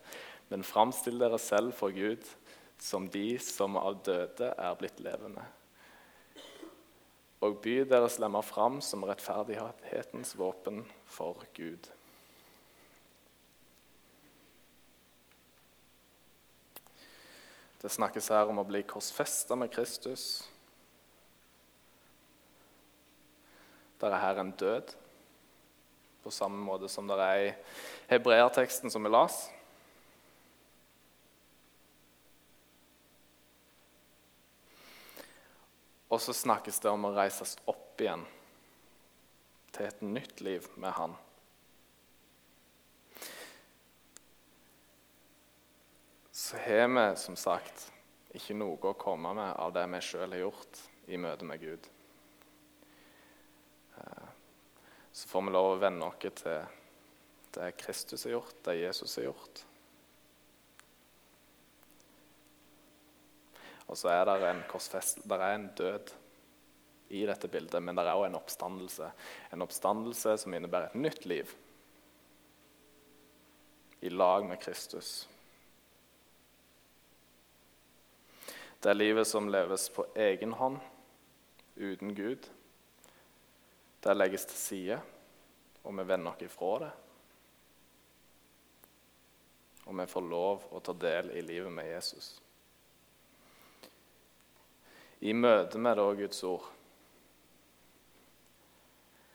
men 0.51 0.67
framstill 0.67 1.17
dere 1.21 1.39
selv 1.39 1.71
for 1.73 1.95
Gud 1.95 2.27
som 2.81 3.07
de 3.13 3.37
som 3.39 3.77
av 3.79 4.01
døde 4.05 4.51
er 4.51 4.77
blitt 4.77 4.99
levende. 5.05 5.45
Og 7.41 7.57
by 7.63 7.79
deres 7.89 8.19
lemmer 8.21 8.45
fram 8.45 8.81
som 8.85 9.05
rettferdighetens 9.07 10.35
våpen 10.37 10.83
for 11.09 11.41
Gud. 11.57 11.87
Det 17.81 17.89
snakkes 17.89 18.27
her 18.29 18.49
om 18.51 18.59
å 18.61 18.65
bli 18.67 18.83
korsfesta 18.85 19.55
med 19.57 19.71
Kristus. 19.73 20.43
Det 23.97 24.09
er 24.09 24.21
her 24.21 24.41
en 24.41 24.51
død, 24.57 24.93
på 26.21 26.33
samme 26.33 26.61
måte 26.61 26.89
som 26.89 27.09
det 27.09 27.17
er 27.17 27.41
i 27.41 27.49
hebreerteksten 28.11 28.93
som 28.93 29.01
vi 29.01 29.09
las. 29.09 29.39
Og 36.11 36.21
så 36.21 36.35
snakkes 36.37 36.81
det 36.83 36.93
om 36.93 37.09
å 37.09 37.13
reises 37.15 37.55
opp 37.71 38.01
igjen 38.03 38.27
til 39.73 39.89
et 39.89 40.01
nytt 40.05 40.41
liv 40.45 40.69
med 40.77 40.93
Han. 40.99 41.17
Så 46.51 46.57
har 46.57 46.87
vi 46.87 47.15
som 47.15 47.35
sagt 47.39 47.85
ikke 48.35 48.57
noe 48.59 48.89
å 48.89 48.97
komme 48.99 49.29
med 49.37 49.53
av 49.55 49.69
det 49.71 49.85
vi 49.93 50.01
sjøl 50.03 50.33
har 50.35 50.41
gjort 50.41 50.81
i 51.07 51.15
møte 51.15 51.47
med 51.47 51.61
Gud. 51.63 51.87
Eh, 53.95 54.25
så 55.15 55.31
får 55.31 55.45
vi 55.47 55.53
lov 55.55 55.69
å 55.69 55.77
vende 55.79 56.09
oss 56.09 56.19
til 56.41 56.59
det 57.55 57.71
Kristus 57.79 58.27
har 58.27 58.35
gjort, 58.35 58.59
det 58.67 58.75
Jesus 58.81 59.15
har 59.21 59.29
gjort. 59.29 59.63
Og 63.87 64.03
så 64.03 64.11
er 64.11 64.27
det 64.27 64.37
en 64.51 64.63
korsfest, 64.75 65.23
det 65.23 65.39
er 65.39 65.55
en 65.55 65.71
død 65.79 66.15
i 67.15 67.25
dette 67.31 67.47
bildet, 67.47 67.79
men 67.79 67.95
det 67.95 68.09
er 68.09 68.11
òg 68.19 68.27
en 68.27 68.41
oppstandelse. 68.43 69.13
En 69.55 69.63
oppstandelse 69.63 70.41
som 70.43 70.59
innebærer 70.59 70.91
et 70.91 71.03
nytt 71.07 71.31
liv 71.31 71.59
i 74.03 74.11
lag 74.11 74.51
med 74.51 74.59
Kristus. 74.59 75.30
Det 78.81 78.89
er 78.89 78.97
livet 78.97 79.27
som 79.29 79.49
leves 79.49 79.89
på 79.93 80.07
egen 80.17 80.55
hånd, 80.57 80.79
uten 81.75 82.15
Gud. 82.17 82.49
Det 84.01 84.17
legges 84.17 84.47
til 84.49 84.57
side, 84.57 84.99
og 85.85 85.93
vi 85.97 86.09
vender 86.09 86.33
oss 86.33 86.45
ifra 86.45 86.73
det. 86.85 86.91
og 89.91 89.99
vi 89.99 90.07
får 90.07 90.21
lov 90.23 90.67
å 90.71 90.79
ta 90.79 90.93
del 90.93 91.33
i 91.35 91.41
livet 91.43 91.73
med 91.73 91.89
Jesus. 91.89 92.35
I 95.21 95.33
møte 95.33 95.77
med 95.81 95.97
da 95.99 96.05
Guds 96.17 96.43
ord 96.47 96.69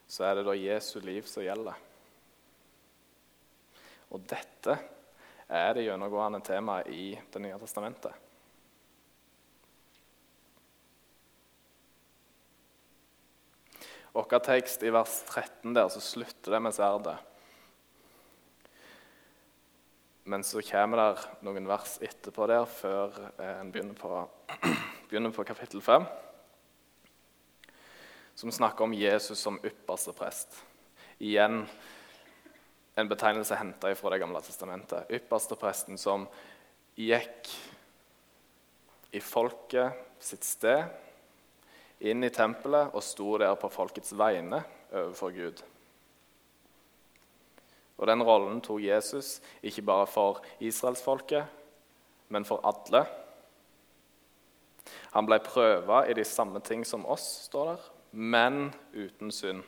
så 0.08 0.24
er 0.24 0.38
det 0.38 0.46
da 0.46 0.54
Jesu 0.54 1.00
liv 1.02 1.26
som 1.26 1.42
gjelder. 1.44 1.74
Og 4.14 4.22
dette 4.30 4.76
er 5.46 5.74
det 5.74 5.84
gjennomgående 5.88 6.40
temaet 6.46 6.88
i 6.94 7.10
Det 7.30 7.42
nye 7.42 7.58
testamentet. 7.58 8.25
Vår 14.16 14.38
tekst 14.40 14.80
i 14.80 14.88
vers 14.88 15.18
13 15.28 15.74
der, 15.76 15.90
så 15.92 16.00
slutter 16.00 16.54
det 16.54 16.60
med 16.64 16.72
sverdet. 16.72 17.18
Men 20.24 20.40
så 20.40 20.62
kommer 20.64 21.02
det 21.02 21.42
noen 21.44 21.68
vers 21.68 21.98
etterpå 22.00 22.46
der, 22.48 22.64
før 22.64 23.12
eh, 23.36 23.60
en 23.60 23.74
begynner 23.74 23.98
på, 24.00 24.22
begynner 25.10 25.36
på 25.36 25.44
kapittel 25.44 25.84
5, 25.84 26.08
som 28.40 28.56
snakker 28.56 28.88
om 28.88 28.96
Jesus 28.96 29.44
som 29.44 29.60
ypperste 29.60 30.16
prest. 30.16 30.62
Igjen 31.20 31.66
en 32.96 33.12
betegnelse 33.12 33.60
henta 33.60 33.92
fra 34.00 34.14
Det 34.14 34.24
gamle 34.24 34.40
testamentet. 34.40 35.12
Ypperste 35.12 35.60
presten 35.60 36.00
som 36.00 36.24
gikk 36.96 37.52
i 39.12 39.20
folket 39.20 40.24
sitt 40.24 40.48
sted, 40.48 40.88
inn 42.00 42.24
i 42.24 42.32
tempelet 42.32 42.94
og 42.94 43.04
sto 43.04 43.36
der 43.40 43.54
på 43.60 43.70
folkets 43.72 44.12
vegne 44.16 44.62
overfor 44.92 45.32
Gud. 45.34 45.62
Og 47.96 48.06
Den 48.06 48.22
rollen 48.22 48.60
tok 48.60 48.82
Jesus 48.84 49.40
ikke 49.62 49.82
bare 49.82 50.06
for 50.06 50.42
israelsfolket, 50.60 51.46
men 52.28 52.44
for 52.44 52.60
alle. 52.66 53.06
Han 55.14 55.26
ble 55.26 55.38
prøva 55.40 56.02
i 56.04 56.14
de 56.14 56.24
samme 56.24 56.60
ting 56.60 56.84
som 56.86 57.06
oss, 57.08 57.24
står 57.48 57.70
der, 57.72 57.88
men 58.12 58.68
uten 58.92 59.32
synd. 59.32 59.64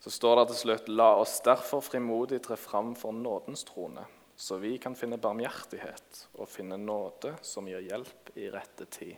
Så 0.00 0.12
står 0.14 0.38
det 0.38 0.46
til 0.50 0.60
slutt 0.60 0.92
La 0.92 1.08
oss 1.20 1.40
derfor 1.44 1.80
frimodig 1.82 2.42
tre 2.44 2.56
fram 2.56 2.94
for 2.96 3.12
nådens 3.12 3.64
trone, 3.64 4.04
så 4.38 4.56
vi 4.56 4.76
kan 4.78 4.94
finne 4.94 5.18
barmhjertighet 5.18 6.18
og 6.38 6.46
finne 6.46 6.76
nåde 6.78 7.32
som 7.42 7.66
gir 7.66 7.82
hjelp 7.82 8.28
i 8.38 8.44
rette 8.54 8.84
tid. 8.86 9.16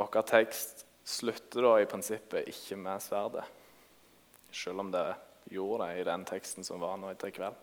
Vår 0.00 0.22
tekst 0.30 0.86
slutter 1.04 1.66
da 1.66 1.74
i 1.76 1.88
prinsippet 1.90 2.48
ikke 2.48 2.78
med 2.80 3.04
sverdet, 3.04 3.44
selv 4.48 4.80
om 4.80 4.94
det 4.96 5.04
gjorde 5.52 5.90
det 5.90 6.00
i 6.00 6.08
den 6.08 6.24
teksten 6.32 6.64
som 6.64 6.80
var 6.80 6.96
nå 6.96 7.12
etter 7.12 7.34
kveld. 7.36 7.60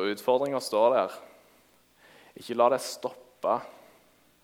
Og 0.00 0.14
utfordringa 0.14 0.64
står 0.64 0.88
der. 0.96 1.20
Ikke 2.40 2.56
la 2.56 2.72
det 2.72 2.80
stoppe 2.88 3.60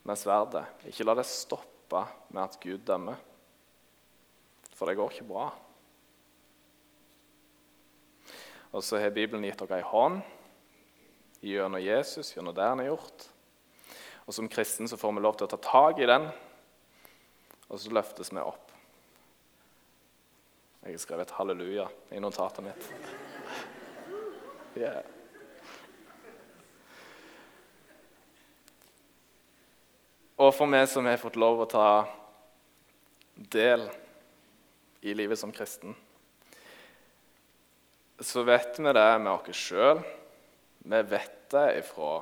med 0.04 0.20
sverdet. 0.20 0.66
Ikke 0.92 1.08
la 1.08 1.16
det 1.16 1.26
stoppe 1.32 2.04
med 2.28 2.44
at 2.44 2.60
Gud 2.60 2.84
dømmer, 2.84 3.16
for 4.80 4.88
det 4.88 4.96
går 4.96 5.10
ikke 5.12 5.28
bra. 5.28 5.50
Og 8.72 8.84
så 8.86 8.96
har 8.96 9.12
Bibelen 9.12 9.44
gitt 9.44 9.60
dere 9.60 9.82
ei 9.82 9.84
hånd 9.84 10.22
gjennom 11.44 11.82
Jesus, 11.84 12.32
gjennom 12.32 12.56
det 12.56 12.64
han 12.64 12.80
har 12.80 12.94
gjort. 12.94 13.26
Og 14.24 14.32
som 14.32 14.48
kristen 14.48 14.88
så 14.88 14.96
får 14.96 15.12
vi 15.12 15.26
lov 15.26 15.36
til 15.36 15.50
å 15.50 15.52
ta 15.52 15.60
tak 15.60 16.00
i 16.00 16.08
den, 16.08 16.30
og 17.68 17.76
så 17.76 17.92
løftes 17.92 18.32
vi 18.32 18.40
opp. 18.40 18.72
Jeg 20.80 20.96
har 20.96 21.04
skrevet 21.04 21.36
'halleluja' 21.36 21.88
i 22.16 22.20
notatet 22.24 22.64
mitt. 22.64 22.92
Yeah. 24.76 25.02
Og 30.38 30.54
for 30.54 30.64
meg 30.64 30.88
som 30.88 31.04
har 31.04 31.20
fått 31.20 31.36
lov 31.36 31.60
å 31.60 31.68
ta 31.68 32.06
del 33.36 33.90
i 35.00 35.14
livet 35.14 35.38
som 35.38 35.52
kristen, 35.52 35.94
så 38.20 38.42
vet 38.44 38.78
vi 38.78 38.92
det 38.92 39.06
med 39.22 39.32
oss 39.32 39.56
sjøl. 39.56 40.02
Vi 40.84 41.00
vet 41.08 41.38
det 41.52 41.66
ifra 41.80 42.20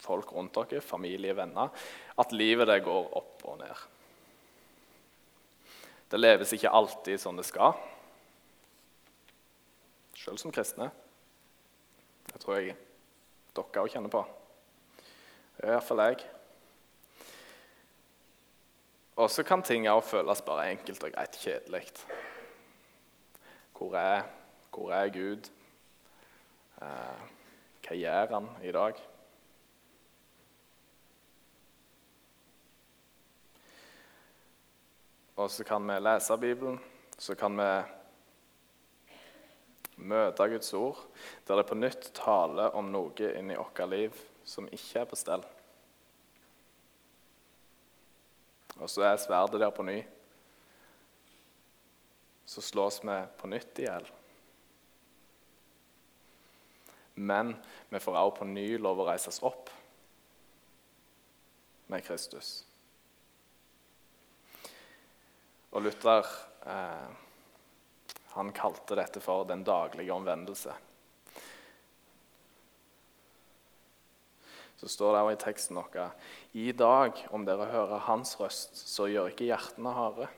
folk 0.00 0.32
rundt 0.32 0.56
dere, 0.56 0.80
familie, 0.80 1.34
venner, 1.36 1.70
at 2.18 2.32
livet 2.32 2.68
det 2.70 2.80
går 2.86 3.12
opp 3.18 3.44
og 3.50 3.58
ned. 3.60 3.84
Det 6.08 6.20
leves 6.20 6.54
ikke 6.56 6.72
alltid 6.72 7.20
som 7.20 7.36
det 7.36 7.44
skal, 7.44 7.76
sjøl 10.16 10.40
som 10.40 10.54
kristne. 10.54 10.88
Det 12.28 12.40
tror 12.40 12.58
jeg 12.58 12.76
dere 13.56 13.84
òg 13.84 13.92
kjenner 13.92 14.12
på. 14.12 14.24
Iallfall 15.66 16.04
jeg. 16.06 16.24
Og 19.18 19.30
så 19.30 19.42
kan 19.42 19.64
ting 19.66 19.88
òg 19.90 20.04
føles 20.06 20.44
bare 20.46 20.68
enkelt 20.70 21.02
og 21.02 21.10
greit 21.10 21.38
kjedelig. 21.42 21.88
Hvor 23.74 23.96
er, 23.98 24.22
hvor 24.70 24.92
er 24.94 25.10
Gud? 25.10 25.48
Eh, 26.78 27.24
hva 27.82 27.98
gjør 27.98 28.36
han 28.36 28.46
i 28.62 28.74
dag? 28.76 29.02
Og 35.38 35.50
så 35.50 35.66
kan 35.66 35.82
vi 35.90 35.98
lese 35.98 36.38
Bibelen, 36.38 36.78
så 37.18 37.34
kan 37.34 37.58
vi 37.58 37.70
møte 39.98 40.46
Guds 40.54 40.72
ord, 40.78 41.06
der 41.46 41.58
det 41.58 41.66
på 41.66 41.74
nytt 41.78 42.12
taler 42.14 42.74
om 42.78 42.94
noe 42.94 43.34
inni 43.34 43.58
vårt 43.58 43.82
liv 43.90 44.26
som 44.46 44.70
ikke 44.70 45.02
er 45.02 45.10
på 45.10 45.18
stell. 45.18 45.42
Og 48.78 48.90
så 48.90 49.04
er 49.06 49.20
sverdet 49.20 49.60
der 49.60 49.74
på 49.74 49.84
ny. 49.86 49.98
Så 52.48 52.62
slås 52.64 53.00
vi 53.04 53.18
på 53.38 53.50
nytt 53.50 53.82
i 53.82 53.88
hjel. 53.88 54.06
Men 57.18 57.56
vi 57.90 58.00
får 58.00 58.16
også 58.16 58.38
på 58.38 58.48
ny 58.48 58.66
lov 58.78 59.02
å 59.02 59.08
reises 59.10 59.42
opp 59.42 59.72
med 61.90 62.04
Kristus. 62.06 62.52
Og 65.74 65.82
Luther 65.82 66.26
eh, 66.64 67.08
han 68.36 68.52
kalte 68.54 68.96
dette 68.96 69.20
for 69.20 69.44
den 69.48 69.64
daglige 69.66 70.14
omvendelse. 70.14 70.76
Så 74.78 74.88
står 74.88 75.14
det 75.14 75.22
også 75.24 75.34
i 75.34 75.42
teksten 75.42 75.78
noe 75.78 76.04
I 76.54 76.70
dag, 76.72 77.18
om 77.34 77.44
dere 77.46 77.66
hører 77.66 78.04
Hans 78.06 78.36
røst, 78.38 78.78
så 78.78 79.08
gjør 79.10 79.32
ikke 79.32 79.48
hjertene 79.48 79.94
harde. 79.96 80.28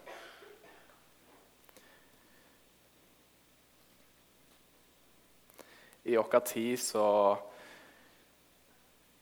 I 6.09 6.17
vår 6.17 6.41
tid 6.49 6.81
så 6.81 7.05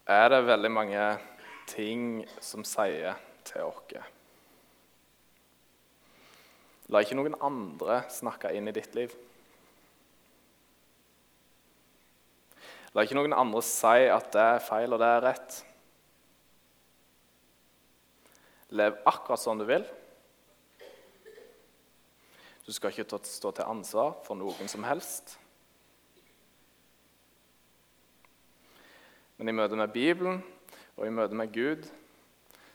er 0.09 0.31
det 0.31 0.47
veldig 0.47 0.71
mange 0.71 1.09
ting 1.69 2.23
som 2.41 2.63
sier 2.65 3.19
til 3.45 3.67
oss 3.67 3.99
La 6.89 7.03
ikke 7.05 7.19
noen 7.19 7.35
andre 7.45 8.05
snakke 8.09 8.55
inn 8.57 8.71
i 8.71 8.73
ditt 8.73 8.95
liv. 8.97 9.13
La 12.99 13.05
ikke 13.07 13.15
noen 13.15 13.31
andre 13.31 13.61
si 13.63 14.09
at 14.11 14.33
det 14.35 14.43
er 14.43 14.65
feil 14.67 14.91
og 14.91 14.99
det 14.99 15.07
er 15.07 15.21
rett. 15.23 15.59
Lev 18.75 18.99
akkurat 19.07 19.39
som 19.39 19.61
du 19.61 19.63
vil. 19.69 19.87
Du 22.67 22.75
skal 22.75 22.91
ikke 22.91 23.23
stå 23.23 23.55
til 23.55 23.71
ansvar 23.71 24.19
for 24.27 24.35
noen 24.35 24.67
som 24.67 24.83
helst. 24.83 25.37
Men 29.39 29.55
i 29.55 29.55
møte 29.55 29.79
med 29.79 29.95
Bibelen 29.95 30.43
og 30.99 31.07
i 31.07 31.15
møte 31.15 31.39
med 31.39 31.55
Gud 31.55 31.87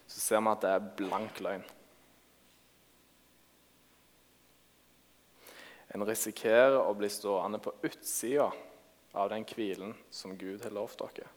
så 0.07 0.24
ser 0.24 0.39
vi 0.39 0.55
at 0.55 0.63
det 0.63 0.71
er 0.71 0.91
blank 1.03 1.43
løgn. 1.43 1.71
En 5.91 6.07
risikerer 6.07 6.80
å 6.80 6.93
bli 6.95 7.11
stående 7.11 7.59
på 7.59 7.76
utsida 7.84 8.53
av 9.14 9.30
den 9.30 9.45
hvilen 9.45 9.93
som 10.09 10.38
Gud 10.38 10.64
har 10.66 10.74
lovt 10.74 11.03
dere, 11.03 11.30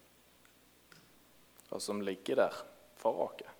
og 1.70 1.82
som 1.82 2.00
ligger 2.04 2.40
der 2.40 2.62
for 2.96 3.20
dere. 3.36 3.52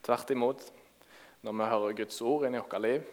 Tvert 0.00 0.30
imot, 0.32 0.62
når 1.42 1.56
vi 1.58 1.68
hører 1.72 1.98
Guds 1.98 2.22
ord 2.22 2.46
inn 2.46 2.56
i 2.56 2.62
vårt 2.62 2.80
liv, 2.82 3.04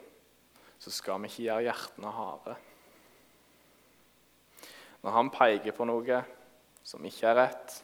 så 0.79 0.93
skal 0.93 1.19
vi 1.21 1.31
ikke 1.31 1.47
gjøre 1.47 1.65
hjertene 1.67 2.13
harde. 2.13 2.55
Når 5.03 5.13
han 5.17 5.33
peker 5.33 5.75
på 5.75 5.85
noe 5.87 6.21
som 6.87 7.05
ikke 7.05 7.29
er 7.31 7.39
rett 7.41 7.81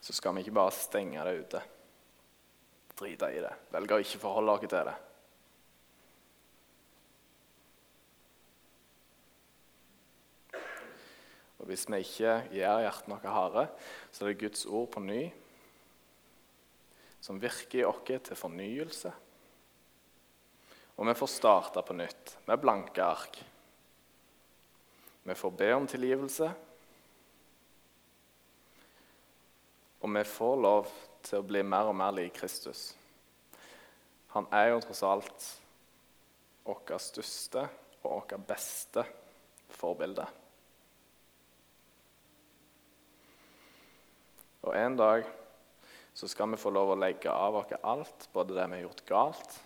Så 0.00 0.16
skal 0.16 0.32
vi 0.34 0.42
ikke 0.42 0.56
bare 0.56 0.72
stenge 0.74 1.22
det 1.22 1.32
ute. 1.44 1.60
Drite 3.00 3.30
i 3.32 3.40
det. 3.40 3.52
Velge 3.72 3.96
å 3.96 4.02
ikke 4.02 4.20
forholde 4.20 4.52
oss 4.52 4.66
til 4.68 4.90
det. 4.90 4.96
Og 11.60 11.68
Hvis 11.68 11.86
vi 11.88 12.00
ikke 12.04 12.34
gjør 12.56 12.82
hjertet 12.84 13.08
noe 13.08 13.32
harde, 13.32 13.64
så 14.12 14.24
er 14.24 14.30
det 14.30 14.42
Guds 14.42 14.66
ord 14.68 14.90
på 14.92 15.04
ny 15.04 15.22
som 17.20 17.40
virker 17.40 17.82
i 17.82 17.84
oss 17.88 18.04
til 18.08 18.36
fornyelse. 18.36 19.12
Og 20.96 21.08
vi 21.08 21.16
får 21.16 21.32
starte 21.32 21.82
på 21.84 21.96
nytt 21.96 22.36
med 22.48 22.60
blanke 22.60 23.04
ark. 23.04 23.36
Vi 25.24 25.36
får 25.36 25.52
be 25.56 25.68
om 25.76 25.88
tilgivelse. 25.88 26.48
Og 30.00 30.12
vi 30.16 30.24
får 30.24 30.60
lov 30.64 30.92
til 31.26 31.40
å 31.40 31.46
bli 31.46 31.62
mer 31.66 31.90
og 31.90 31.96
mer 31.98 32.12
lik 32.16 32.34
Kristus. 32.38 32.90
Han 34.34 34.46
er 34.54 34.70
jo 34.70 34.82
tross 34.84 35.02
alt 35.06 35.46
vårt 36.66 36.92
største 37.02 37.64
og 38.02 38.12
vårt 38.12 38.36
beste 38.48 39.04
forbilde. 39.74 40.26
Og 44.60 44.76
en 44.76 44.96
dag 44.96 45.24
så 46.14 46.28
skal 46.28 46.52
vi 46.52 46.60
få 46.60 46.70
lov 46.74 46.92
å 46.92 47.00
legge 47.00 47.32
av 47.32 47.62
oss 47.62 47.74
alt, 47.80 48.28
både 48.34 48.56
det 48.58 48.68
vi 48.68 48.80
har 48.80 48.88
gjort 48.88 49.04
galt 49.08 49.60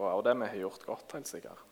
Og 0.00 0.06
også 0.08 0.28
det 0.30 0.36
vi 0.40 0.46
har 0.48 0.62
gjort 0.62 0.84
godt, 0.88 1.12
helt 1.12 1.28
sikkert. 1.28 1.64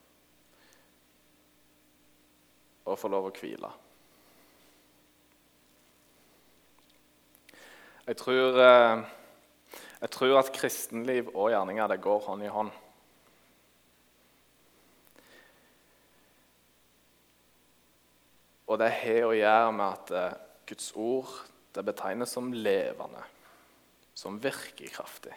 Og 2.84 2.98
få 3.00 3.08
lov 3.08 3.28
å 3.28 3.32
hvile. 3.32 3.70
Jeg 8.08 8.16
tror, 8.16 8.56
eh, 8.56 9.00
jeg 10.00 10.10
tror 10.10 10.38
at 10.38 10.52
kristenliv 10.56 11.26
og 11.34 11.50
gjerninger 11.52 11.90
det 11.92 11.98
går 12.00 12.22
hånd 12.24 12.42
i 12.42 12.48
hånd. 12.48 12.70
Og 18.64 18.78
det 18.80 18.88
har 18.96 19.26
å 19.26 19.34
gjøre 19.36 19.74
med 19.76 19.84
at 19.84 20.12
eh, 20.16 20.38
Guds 20.70 20.86
ord 20.96 21.34
det 21.76 21.84
betegnes 21.84 22.32
som 22.32 22.48
levende, 22.48 23.20
som 24.16 24.40
virker 24.40 24.88
kraftig. 24.88 25.36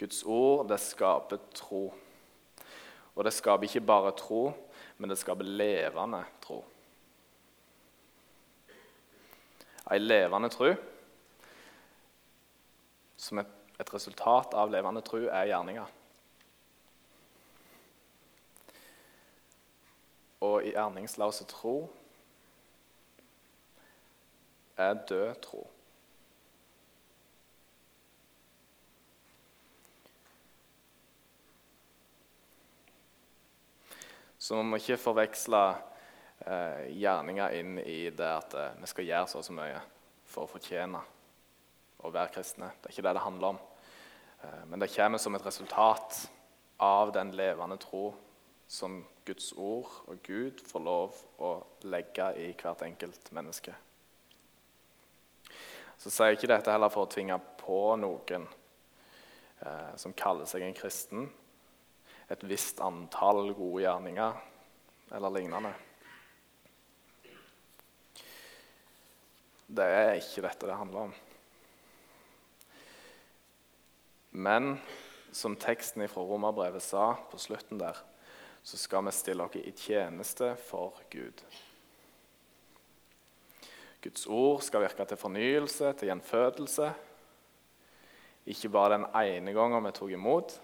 Guds 0.00 0.22
ord 0.24 0.64
det 0.70 0.80
skaper 0.80 1.44
tro. 1.60 1.90
Og 3.12 3.28
det 3.28 3.34
skaper 3.36 3.68
ikke 3.68 3.84
bare 3.84 4.16
tro, 4.16 4.46
men 4.96 5.12
det 5.12 5.20
skaper 5.20 5.44
levende 5.44 6.24
tro. 6.40 6.62
Ei 9.92 10.00
levende 10.02 10.50
tro, 10.50 10.72
som 13.16 13.38
et, 13.38 13.52
et 13.78 13.94
resultat 13.94 14.56
av 14.58 14.72
levende 14.72 15.04
tro, 15.06 15.22
er 15.28 15.52
gjerninger. 15.52 15.94
og 20.46 20.64
i 20.64 20.74
gjerningsløse 20.74 21.46
tro 21.48 21.76
er 24.76 24.98
død 25.08 25.34
tro. 25.42 25.62
Så 34.38 34.56
vi 34.56 34.62
må 34.62 34.78
ikke 34.78 35.00
forveksle 35.00 35.62
eh, 36.46 36.86
gjerninger 36.96 37.58
inn 37.58 37.78
i 37.82 38.10
det 38.10 38.30
at 38.30 38.54
eh, 38.54 38.78
vi 38.80 38.90
skal 38.90 39.08
gjøre 39.10 39.30
så 39.30 39.42
og 39.42 39.46
så 39.46 39.56
mye 39.56 39.80
for 40.26 40.46
å 40.46 40.50
fortjene 40.50 41.02
å 42.04 42.12
være 42.12 42.34
kristne. 42.36 42.70
Det 42.80 42.90
er 42.90 42.96
ikke 42.96 43.06
det 43.08 43.16
det 43.18 43.24
handler 43.26 43.54
om. 43.54 43.60
Eh, 44.42 44.62
men 44.70 44.82
det 44.82 44.92
kommer 44.94 45.22
som 45.22 45.34
et 45.34 45.46
resultat 45.46 46.22
av 46.82 47.12
den 47.12 47.32
levende 47.36 47.78
tro 47.80 48.10
som 48.68 49.00
Guds 49.26 49.52
ord 49.56 49.90
og 50.10 50.22
Gud 50.26 50.62
får 50.66 50.82
lov 50.82 51.18
å 51.42 51.52
legge 51.86 52.30
i 52.42 52.50
hvert 52.58 52.82
enkelt 52.86 53.30
menneske. 53.34 53.74
Så 55.96 56.12
sier 56.12 56.32
jeg 56.32 56.40
ikke 56.40 56.52
dette 56.52 56.74
heller 56.74 56.92
for 56.92 57.06
å 57.06 57.10
tvinge 57.10 57.38
på 57.62 57.80
noen 57.98 58.46
eh, 58.46 59.94
som 59.96 60.14
kaller 60.18 60.48
seg 60.50 60.66
en 60.66 60.76
kristen, 60.76 61.30
et 62.28 62.42
visst 62.44 62.82
antall 62.82 63.54
gode 63.54 63.86
gjerninger 63.86 64.40
eller 65.16 65.38
lignende. 65.38 65.72
Det 69.76 69.84
er 69.84 70.16
ikke 70.16 70.44
dette 70.46 70.68
det 70.68 70.76
handler 70.78 71.08
om. 71.08 71.14
Men 74.36 74.76
som 75.36 75.56
teksten 75.60 76.04
fra 76.08 76.24
Romerbrevet 76.24 76.84
sa 76.84 77.10
på 77.30 77.40
slutten 77.40 77.80
der, 77.80 77.96
så 78.66 78.78
skal 78.80 79.04
vi 79.06 79.12
stille 79.14 79.44
oss 79.44 79.56
i 79.60 79.72
tjeneste 79.76 80.54
for 80.68 80.96
Gud. 81.12 81.42
Guds 84.02 84.26
ord 84.26 84.62
skal 84.62 84.84
virke 84.84 85.04
til 85.08 85.20
fornyelse, 85.20 85.92
til 85.92 86.10
gjenfødelse. 86.10 86.92
Ikke 88.46 88.70
bare 88.70 88.94
den 88.94 89.06
ene 89.18 89.54
gangen 89.56 89.84
vi 89.86 89.92
tok 89.94 90.14
imot, 90.14 90.56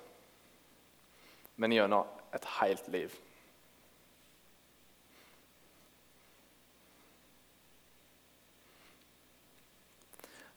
men 1.57 1.75
gjennom 1.75 2.09
et 2.35 2.49
helt 2.61 2.89
liv. 2.95 3.17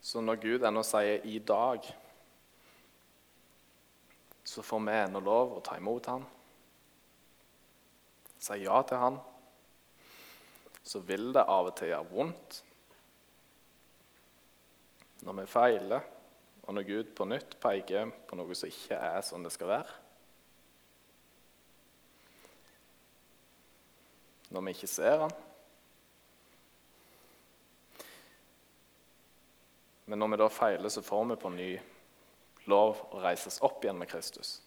Så 0.06 0.22
når 0.22 0.38
Gud 0.42 0.64
ennå 0.64 0.84
sier 0.86 1.26
'i 1.26 1.40
dag', 1.40 1.94
så 4.46 4.62
får 4.62 4.80
vi 4.86 4.92
ennå 5.02 5.20
lov 5.20 5.58
å 5.58 5.64
ta 5.66 5.78
imot 5.78 6.06
ham 6.06 6.26
sier 8.46 8.66
ja 8.68 8.82
til 8.86 9.02
han, 9.02 9.20
så 10.86 11.02
vil 11.02 11.32
det 11.34 11.46
av 11.50 11.72
og 11.72 11.76
til 11.78 11.90
gjøre 11.90 12.12
vondt. 12.12 12.62
Når 15.26 15.40
vi 15.40 15.46
feiler, 15.50 16.10
og 16.66 16.76
når 16.78 16.88
Gud 16.90 17.14
på 17.18 17.28
nytt 17.30 17.58
peker 17.62 18.12
på 18.30 18.38
noe 18.38 18.58
som 18.58 18.70
ikke 18.70 18.98
er 18.98 19.26
sånn 19.26 19.46
det 19.46 19.54
skal 19.54 19.72
være. 19.72 20.02
Når 24.54 24.66
vi 24.66 24.76
ikke 24.76 24.90
ser 24.90 25.26
han. 25.26 25.36
Men 30.16 30.22
når 30.24 30.30
vi 30.32 30.38
da 30.40 30.46
feiler, 30.48 30.88
så 30.88 31.02
får 31.04 31.24
vi 31.28 31.36
på 31.36 31.50
ny 31.52 31.72
lov 32.72 33.00
å 33.12 33.20
reises 33.20 33.58
opp 33.68 33.82
igjen 33.84 33.98
med 34.00 34.08
Kristus 34.08 34.62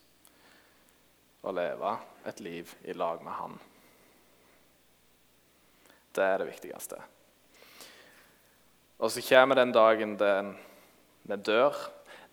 og 1.41 1.55
leve 1.57 1.95
et 2.29 2.43
liv 2.45 2.75
i 2.85 2.93
lag 2.93 3.23
med 3.25 3.33
Han. 3.33 3.55
Det 6.13 6.27
er 6.27 6.43
det 6.43 6.51
viktigste. 6.51 6.99
Og 9.01 9.09
så 9.15 9.25
kommer 9.25 9.57
den 9.57 9.73
dagen 9.73 10.19
den 10.21 10.51
vi 11.23 11.39
dør, 11.49 11.81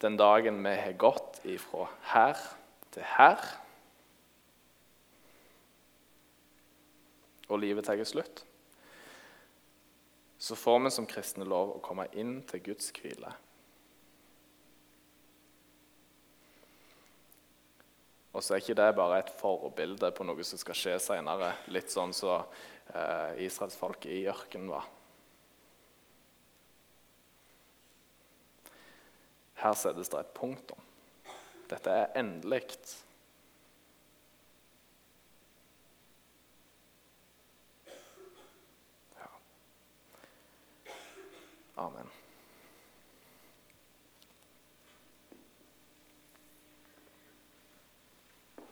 den 0.04 0.20
dagen 0.20 0.60
vi 0.68 0.74
har 0.76 0.98
gått 1.00 1.40
ifra 1.48 1.88
her 2.12 2.44
til 2.98 3.08
her. 3.14 3.46
Og 7.48 7.64
livet 7.64 7.88
tar 7.88 8.04
slutt. 8.04 8.44
Så 10.46 10.56
får 10.56 10.80
vi 10.80 10.90
som 10.94 11.06
kristne 11.10 11.46
lov 11.50 11.72
å 11.74 11.80
komme 11.82 12.04
inn 12.14 12.36
til 12.46 12.62
Guds 12.68 12.92
hvile. 12.94 13.32
Og 18.30 18.44
så 18.46 18.54
er 18.54 18.62
ikke 18.62 18.76
det 18.78 18.92
bare 18.94 19.24
et 19.24 19.32
forbilde 19.40 20.12
på 20.14 20.28
noe 20.28 20.46
som 20.46 20.62
skal 20.62 20.78
skje 20.78 20.94
senere, 21.02 21.50
litt 21.74 21.90
sånn 21.90 22.14
som 22.14 22.44
så, 22.46 22.62
eh, 22.94 23.42
israelsfolket 23.48 24.12
i 24.12 24.28
ørkenen 24.30 24.70
var. 24.70 24.86
Her 29.64 29.74
settes 29.74 30.14
det 30.14 30.20
et 30.20 30.34
punktum. 30.38 30.86
Dette 31.74 31.90
er 31.90 32.14
endelig. 32.22 32.78
Amen. 41.78 42.25